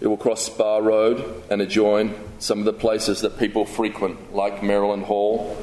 It 0.00 0.08
will 0.08 0.18
cross 0.18 0.44
Spa 0.44 0.78
Road 0.78 1.42
and 1.50 1.62
adjoin 1.62 2.14
some 2.38 2.58
of 2.58 2.66
the 2.66 2.74
places 2.74 3.22
that 3.22 3.38
people 3.38 3.64
frequent, 3.64 4.34
like 4.34 4.62
Maryland 4.62 5.04
Hall, 5.04 5.56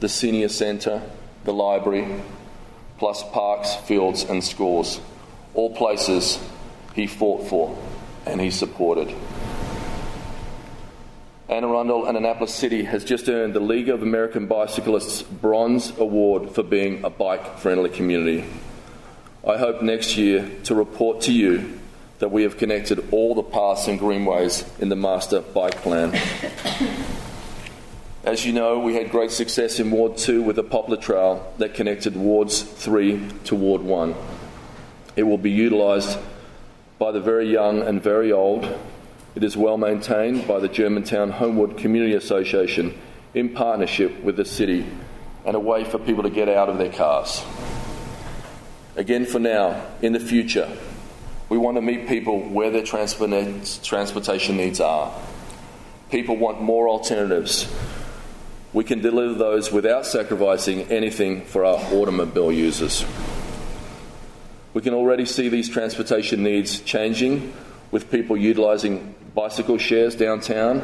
the 0.00 0.08
Senior 0.08 0.48
Centre, 0.48 1.02
the 1.44 1.52
library, 1.52 2.06
plus 2.98 3.22
parks, 3.30 3.74
fields, 3.74 4.24
and 4.24 4.42
schools. 4.42 5.00
All 5.54 5.74
places 5.74 6.38
he 6.94 7.06
fought 7.06 7.46
for 7.48 7.76
and 8.26 8.40
he 8.40 8.50
supported. 8.50 9.14
Anne 11.48 11.64
Arundel 11.64 12.06
and 12.06 12.16
Annapolis 12.16 12.52
City 12.52 12.82
has 12.84 13.04
just 13.04 13.28
earned 13.28 13.54
the 13.54 13.60
League 13.60 13.88
of 13.88 14.02
American 14.02 14.46
Bicyclists 14.46 15.22
Bronze 15.22 15.96
Award 15.96 16.50
for 16.50 16.64
being 16.64 17.04
a 17.04 17.10
bike 17.10 17.58
friendly 17.58 17.88
community. 17.88 18.44
I 19.46 19.56
hope 19.56 19.80
next 19.80 20.16
year 20.16 20.50
to 20.64 20.74
report 20.74 21.20
to 21.22 21.32
you 21.32 21.78
that 22.18 22.32
we 22.32 22.42
have 22.42 22.56
connected 22.56 23.12
all 23.12 23.34
the 23.34 23.44
paths 23.44 23.86
and 23.86 23.98
greenways 23.98 24.64
in 24.80 24.88
the 24.88 24.96
Master 24.96 25.40
Bike 25.40 25.76
Plan. 25.76 26.18
As 28.26 28.44
you 28.44 28.52
know, 28.52 28.80
we 28.80 28.94
had 28.94 29.12
great 29.12 29.30
success 29.30 29.78
in 29.78 29.92
Ward 29.92 30.16
2 30.16 30.42
with 30.42 30.58
a 30.58 30.64
poplar 30.64 30.96
trail 30.96 31.54
that 31.58 31.74
connected 31.74 32.16
Wards 32.16 32.60
3 32.60 33.24
to 33.44 33.54
Ward 33.54 33.82
1. 33.82 34.16
It 35.14 35.22
will 35.22 35.38
be 35.38 35.52
utilised 35.52 36.18
by 36.98 37.12
the 37.12 37.20
very 37.20 37.48
young 37.48 37.82
and 37.82 38.02
very 38.02 38.32
old. 38.32 38.64
It 39.36 39.44
is 39.44 39.56
well 39.56 39.78
maintained 39.78 40.48
by 40.48 40.58
the 40.58 40.66
Germantown 40.66 41.30
Homewood 41.30 41.78
Community 41.78 42.14
Association 42.14 42.98
in 43.32 43.50
partnership 43.50 44.20
with 44.24 44.36
the 44.36 44.44
city 44.44 44.84
and 45.44 45.54
a 45.54 45.60
way 45.60 45.84
for 45.84 46.00
people 46.00 46.24
to 46.24 46.30
get 46.30 46.48
out 46.48 46.68
of 46.68 46.78
their 46.78 46.92
cars. 46.92 47.44
Again, 48.96 49.24
for 49.24 49.38
now, 49.38 49.86
in 50.02 50.12
the 50.12 50.18
future, 50.18 50.68
we 51.48 51.58
want 51.58 51.76
to 51.76 51.80
meet 51.80 52.08
people 52.08 52.40
where 52.40 52.72
their 52.72 52.82
transportation 52.82 54.56
needs 54.56 54.80
are. 54.80 55.14
People 56.10 56.36
want 56.36 56.60
more 56.60 56.88
alternatives. 56.88 57.72
We 58.76 58.84
can 58.84 59.00
deliver 59.00 59.32
those 59.32 59.72
without 59.72 60.04
sacrificing 60.04 60.82
anything 60.92 61.46
for 61.46 61.64
our 61.64 61.78
automobile 61.94 62.52
users. 62.52 63.06
We 64.74 64.82
can 64.82 64.92
already 64.92 65.24
see 65.24 65.48
these 65.48 65.70
transportation 65.70 66.42
needs 66.42 66.80
changing 66.80 67.54
with 67.90 68.10
people 68.10 68.36
utilising 68.36 69.14
bicycle 69.34 69.78
shares 69.78 70.14
downtown 70.14 70.82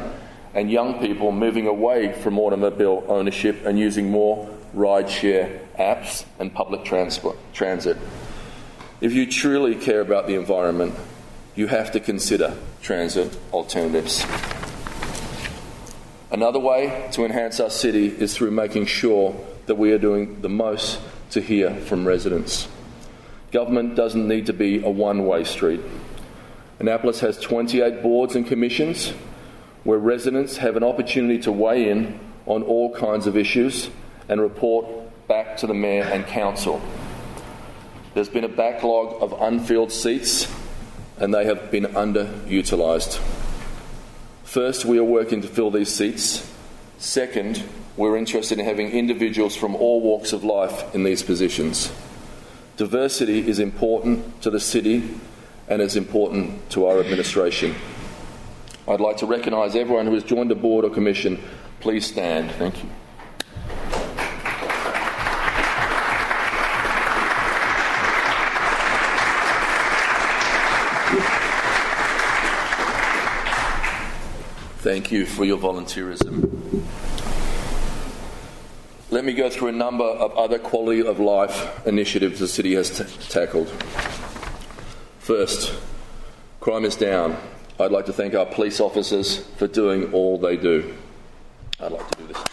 and 0.55 0.71
young 0.71 1.01
people 1.01 1.31
moving 1.31 1.67
away 1.67 2.13
from 2.13 2.39
automobile 2.39 3.05
ownership 3.07 3.63
and 3.63 3.77
using 3.77 4.09
more 4.09 4.49
rideshare 4.75 5.59
apps 5.77 6.25
and 6.39 6.51
public 6.51 6.83
transport, 6.83 7.37
transit. 7.53 7.95
If 9.01 9.13
you 9.13 9.29
truly 9.29 9.75
care 9.75 10.01
about 10.01 10.25
the 10.25 10.33
environment, 10.33 10.95
you 11.55 11.67
have 11.67 11.91
to 11.91 11.99
consider 11.99 12.57
transit 12.81 13.37
alternatives. 13.51 14.25
Another 16.33 16.57
way 16.57 17.07
to 17.11 17.25
enhance 17.25 17.59
our 17.59 17.69
city 17.69 18.07
is 18.07 18.35
through 18.35 18.49
making 18.49 18.87
sure 18.87 19.39
that 19.67 19.75
we 19.75 19.91
are 19.91 19.99
doing 19.99 20.41
the 20.41 20.49
most 20.49 20.99
to 21.29 21.39
hear 21.39 21.75
from 21.81 22.07
residents. 22.07 22.67
Government 23.51 23.93
doesn't 23.93 24.27
need 24.27 24.47
to 24.47 24.53
be 24.53 24.83
a 24.83 24.89
one 24.89 25.27
way 25.27 25.43
street. 25.43 25.79
Annapolis 26.79 27.19
has 27.19 27.39
28 27.39 28.01
boards 28.01 28.35
and 28.35 28.47
commissions 28.47 29.13
where 29.83 29.99
residents 29.99 30.57
have 30.57 30.75
an 30.75 30.83
opportunity 30.83 31.37
to 31.37 31.51
weigh 31.51 31.87
in 31.87 32.19
on 32.47 32.63
all 32.63 32.91
kinds 32.95 33.27
of 33.27 33.37
issues 33.37 33.91
and 34.27 34.41
report 34.41 34.87
back 35.27 35.55
to 35.57 35.67
the 35.67 35.75
Mayor 35.75 36.05
and 36.05 36.25
Council. 36.25 36.81
There's 38.15 38.27
been 38.27 38.43
a 38.43 38.49
backlog 38.49 39.21
of 39.21 39.39
unfilled 39.39 39.91
seats 39.91 40.51
and 41.17 41.31
they 41.31 41.45
have 41.45 41.69
been 41.69 41.85
underutilised. 41.85 43.21
First, 44.53 44.85
we 44.85 44.99
are 44.99 45.03
working 45.03 45.41
to 45.41 45.47
fill 45.47 45.71
these 45.71 45.91
seats. 45.91 46.47
Second, 46.99 47.63
we're 47.97 48.15
interested 48.15 48.59
in 48.59 48.65
having 48.65 48.91
individuals 48.91 49.55
from 49.55 49.75
all 49.75 49.99
walks 49.99 50.31
of 50.31 50.43
life 50.43 50.93
in 50.93 51.01
these 51.01 51.23
positions. 51.23 51.91
Diversity 52.77 53.47
is 53.49 53.57
important 53.57 54.43
to 54.43 54.51
the 54.51 54.59
city 54.59 55.09
and 55.67 55.81
is 55.81 55.95
important 55.95 56.69
to 56.69 56.85
our 56.85 56.99
administration. 56.99 57.73
I'd 58.87 59.01
like 59.01 59.17
to 59.17 59.25
recognise 59.25 59.75
everyone 59.75 60.05
who 60.05 60.13
has 60.13 60.23
joined 60.23 60.51
a 60.51 60.55
board 60.55 60.85
or 60.85 60.91
commission. 60.91 61.41
Please 61.79 62.05
stand. 62.05 62.51
Thank 62.51 62.83
you. 62.83 62.91
Thank 74.83 75.13
you 75.13 75.25
for 75.25 75.45
your 75.45 75.57
volunteerism. 75.57 76.83
Let 79.11 79.23
me 79.23 79.31
go 79.31 79.49
through 79.49 79.69
a 79.69 79.71
number 79.71 80.03
of 80.03 80.37
other 80.37 80.59
quality 80.59 81.01
of 81.01 81.21
life 81.21 81.87
initiatives 81.87 82.41
the 82.41 82.49
city 82.49 82.73
has 82.73 82.89
t- 82.89 83.05
tackled. 83.29 83.69
First, 85.19 85.73
crime 86.59 86.83
is 86.83 86.97
down. 86.97 87.37
I'd 87.79 87.93
like 87.93 88.07
to 88.07 88.11
thank 88.11 88.35
our 88.35 88.45
police 88.45 88.81
officers 88.81 89.37
for 89.55 89.67
doing 89.67 90.11
all 90.11 90.37
they 90.37 90.57
do. 90.57 90.93
I'd 91.79 91.93
like 91.93 92.11
to 92.11 92.17
do 92.17 92.27
this. 92.27 92.43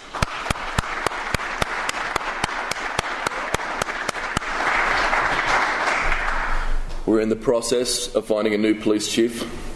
We're 7.06 7.20
in 7.22 7.28
the 7.28 7.34
process 7.34 8.14
of 8.14 8.24
finding 8.24 8.54
a 8.54 8.58
new 8.58 8.76
police 8.80 9.12
chief. 9.12 9.69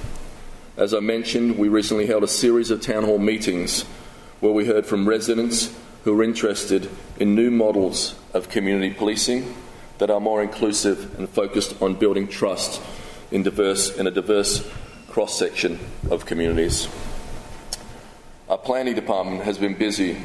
As 0.77 0.93
I 0.93 0.99
mentioned, 0.99 1.57
we 1.57 1.69
recently 1.69 2.07
held 2.07 2.25
a 2.25 2.29
series 2.29 2.73
of 2.73 2.81
town 2.81 3.05
hall 3.05 3.19
meetings 3.19 3.83
where 4.41 4.53
we 4.53 4.67
heard 4.67 4.85
from 4.85 5.09
residents 5.09 5.73
who 6.03 6.19
are 6.19 6.25
interested 6.25 6.91
in 7.17 7.37
new 7.37 7.53
models 7.53 8.17
of 8.33 8.49
community 8.49 8.93
policing 8.93 9.55
that 9.99 10.11
are 10.11 10.19
more 10.19 10.43
inclusive 10.43 11.17
and 11.17 11.29
focused 11.29 11.81
on 11.81 11.95
building 11.95 12.27
trust 12.27 12.83
in, 13.31 13.45
diverse, 13.45 13.97
in 13.97 14.09
a 14.09 14.11
diverse 14.11 14.69
cross 15.09 15.39
section 15.39 15.79
of 16.11 16.27
communities. 16.27 16.89
Our 18.49 18.59
planning 18.59 18.97
department 18.97 19.45
has 19.45 19.59
been 19.59 19.79
busy 19.79 20.17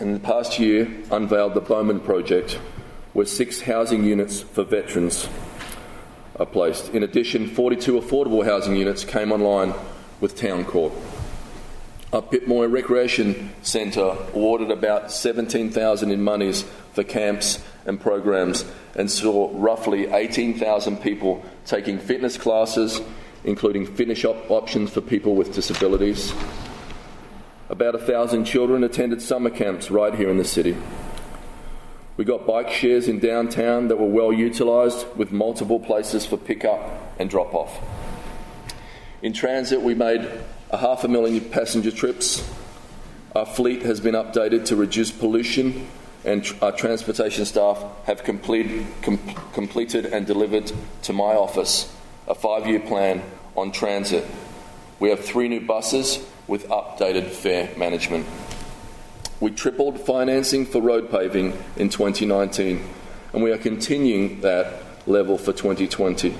and 0.00 0.10
in 0.10 0.12
the 0.12 0.20
past 0.20 0.58
year 0.58 0.86
unveiled 1.10 1.54
the 1.54 1.62
Bowman 1.62 2.00
Project, 2.00 2.60
where 3.14 3.24
six 3.24 3.62
housing 3.62 4.04
units 4.04 4.42
for 4.42 4.64
veterans 4.64 5.26
are 6.38 6.46
placed. 6.46 6.94
In 6.94 7.02
addition, 7.02 7.48
42 7.48 8.00
affordable 8.00 8.44
housing 8.44 8.76
units 8.76 9.04
came 9.04 9.32
online 9.32 9.74
with 10.20 10.36
Town 10.36 10.64
Court. 10.64 10.92
Our 12.12 12.22
Pip 12.22 12.46
Moyer 12.46 12.68
Recreation 12.68 13.52
Centre 13.62 14.16
awarded 14.32 14.70
about 14.70 15.12
17,000 15.12 16.10
in 16.10 16.22
monies 16.22 16.64
for 16.94 17.04
camps 17.04 17.62
and 17.84 18.00
programs 18.00 18.64
and 18.94 19.10
saw 19.10 19.50
roughly 19.52 20.06
18,000 20.06 21.02
people 21.02 21.44
taking 21.66 21.98
fitness 21.98 22.38
classes, 22.38 23.00
including 23.44 23.86
finish 23.86 24.24
op- 24.24 24.50
options 24.50 24.90
for 24.90 25.02
people 25.02 25.34
with 25.34 25.54
disabilities. 25.54 26.32
About 27.68 27.94
a 27.94 27.98
thousand 27.98 28.46
children 28.46 28.84
attended 28.84 29.20
summer 29.20 29.50
camps 29.50 29.90
right 29.90 30.14
here 30.14 30.30
in 30.30 30.38
the 30.38 30.44
city. 30.44 30.74
We 32.18 32.24
got 32.24 32.48
bike 32.48 32.70
shares 32.70 33.06
in 33.06 33.20
downtown 33.20 33.86
that 33.88 33.96
were 33.96 34.08
well 34.08 34.32
utilised 34.32 35.06
with 35.14 35.30
multiple 35.30 35.78
places 35.78 36.26
for 36.26 36.36
pick-up 36.36 37.14
and 37.16 37.30
drop-off. 37.30 37.80
In 39.22 39.32
transit, 39.32 39.80
we 39.80 39.94
made 39.94 40.28
a 40.70 40.78
half 40.78 41.04
a 41.04 41.08
million 41.08 41.40
passenger 41.40 41.92
trips. 41.92 42.44
Our 43.36 43.46
fleet 43.46 43.82
has 43.82 44.00
been 44.00 44.16
updated 44.16 44.64
to 44.66 44.74
reduce 44.74 45.12
pollution, 45.12 45.86
and 46.24 46.42
tr- 46.42 46.56
our 46.60 46.72
transportation 46.72 47.44
staff 47.44 47.80
have 48.06 48.24
complete, 48.24 48.84
com- 49.02 49.20
completed 49.52 50.06
and 50.06 50.26
delivered 50.26 50.72
to 51.02 51.12
my 51.12 51.34
office 51.34 51.94
a 52.26 52.34
five 52.34 52.66
year 52.66 52.80
plan 52.80 53.22
on 53.56 53.70
transit. 53.70 54.24
We 54.98 55.10
have 55.10 55.24
three 55.24 55.46
new 55.46 55.60
buses 55.60 56.18
with 56.48 56.66
updated 56.68 57.30
fare 57.30 57.70
management. 57.76 58.26
We 59.40 59.52
tripled 59.52 60.00
financing 60.00 60.66
for 60.66 60.82
road 60.82 61.12
paving 61.12 61.56
in 61.76 61.90
2019, 61.90 62.84
and 63.32 63.40
we 63.40 63.52
are 63.52 63.58
continuing 63.58 64.40
that 64.40 64.82
level 65.06 65.38
for 65.38 65.52
2020. 65.52 66.34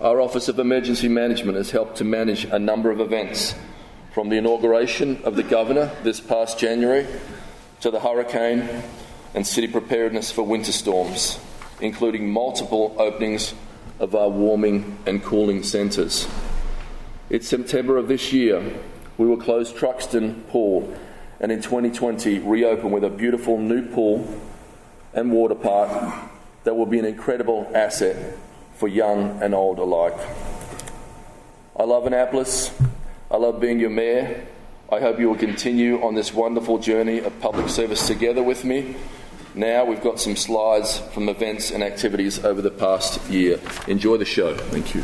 Our 0.00 0.18
Office 0.18 0.48
of 0.48 0.58
Emergency 0.58 1.08
Management 1.08 1.58
has 1.58 1.72
helped 1.72 1.98
to 1.98 2.04
manage 2.04 2.44
a 2.46 2.58
number 2.58 2.90
of 2.90 3.00
events, 3.00 3.54
from 4.14 4.30
the 4.30 4.38
inauguration 4.38 5.22
of 5.24 5.36
the 5.36 5.42
Governor 5.42 5.90
this 6.02 6.20
past 6.20 6.58
January 6.58 7.06
to 7.82 7.90
the 7.90 8.00
hurricane 8.00 8.66
and 9.34 9.46
city 9.46 9.68
preparedness 9.68 10.32
for 10.32 10.42
winter 10.42 10.72
storms, 10.72 11.38
including 11.82 12.30
multiple 12.30 12.96
openings 12.98 13.52
of 13.98 14.14
our 14.14 14.30
warming 14.30 14.96
and 15.04 15.22
cooling 15.22 15.62
centres. 15.62 16.26
It's 17.28 17.46
September 17.46 17.98
of 17.98 18.08
this 18.08 18.32
year. 18.32 18.62
We 19.18 19.26
will 19.26 19.36
close 19.36 19.70
Truxtun 19.70 20.48
Pool 20.48 20.96
and 21.40 21.50
in 21.50 21.62
2020 21.62 22.40
reopen 22.40 22.90
with 22.90 23.02
a 23.02 23.10
beautiful 23.10 23.58
new 23.58 23.86
pool 23.88 24.28
and 25.14 25.32
water 25.32 25.54
park 25.54 26.30
that 26.64 26.74
will 26.74 26.86
be 26.86 26.98
an 26.98 27.04
incredible 27.04 27.70
asset 27.74 28.36
for 28.76 28.86
young 28.86 29.42
and 29.42 29.54
old 29.54 29.78
alike. 29.78 30.16
I 31.76 31.84
love 31.84 32.06
Annapolis. 32.06 32.70
I 33.30 33.36
love 33.36 33.60
being 33.60 33.80
your 33.80 33.90
mayor. 33.90 34.46
I 34.92 35.00
hope 35.00 35.18
you 35.18 35.28
will 35.28 35.36
continue 35.36 36.02
on 36.02 36.14
this 36.14 36.34
wonderful 36.34 36.78
journey 36.78 37.20
of 37.20 37.38
public 37.40 37.68
service 37.68 38.06
together 38.06 38.42
with 38.42 38.64
me. 38.64 38.96
Now 39.54 39.84
we've 39.84 40.02
got 40.02 40.20
some 40.20 40.36
slides 40.36 40.98
from 41.12 41.28
events 41.28 41.70
and 41.70 41.82
activities 41.82 42.44
over 42.44 42.60
the 42.60 42.70
past 42.70 43.28
year. 43.30 43.58
Enjoy 43.88 44.16
the 44.16 44.24
show. 44.24 44.56
Thank 44.56 44.94
you. 44.94 45.02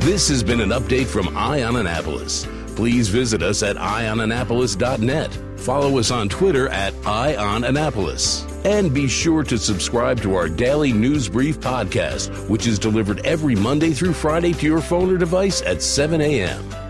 This 0.00 0.28
has 0.28 0.42
been 0.42 0.60
an 0.60 0.70
update 0.70 1.06
from 1.06 1.36
Eye 1.36 1.62
on 1.62 1.76
Annapolis. 1.76 2.46
Please 2.76 3.08
visit 3.08 3.42
us 3.42 3.62
at 3.62 3.76
eyeonannapolis.net. 3.76 5.38
Follow 5.60 5.98
us 5.98 6.10
on 6.10 6.28
Twitter 6.28 6.68
at 6.68 6.94
Annapolis. 7.04 8.46
And 8.64 8.92
be 8.92 9.08
sure 9.08 9.42
to 9.44 9.58
subscribe 9.58 10.20
to 10.22 10.34
our 10.34 10.48
daily 10.48 10.92
news 10.92 11.28
brief 11.28 11.60
podcast, 11.60 12.48
which 12.48 12.66
is 12.66 12.78
delivered 12.78 13.20
every 13.26 13.54
Monday 13.54 13.92
through 13.92 14.12
Friday 14.12 14.52
to 14.54 14.66
your 14.66 14.80
phone 14.80 15.14
or 15.14 15.18
device 15.18 15.62
at 15.62 15.82
7 15.82 16.20
a.m. 16.20 16.89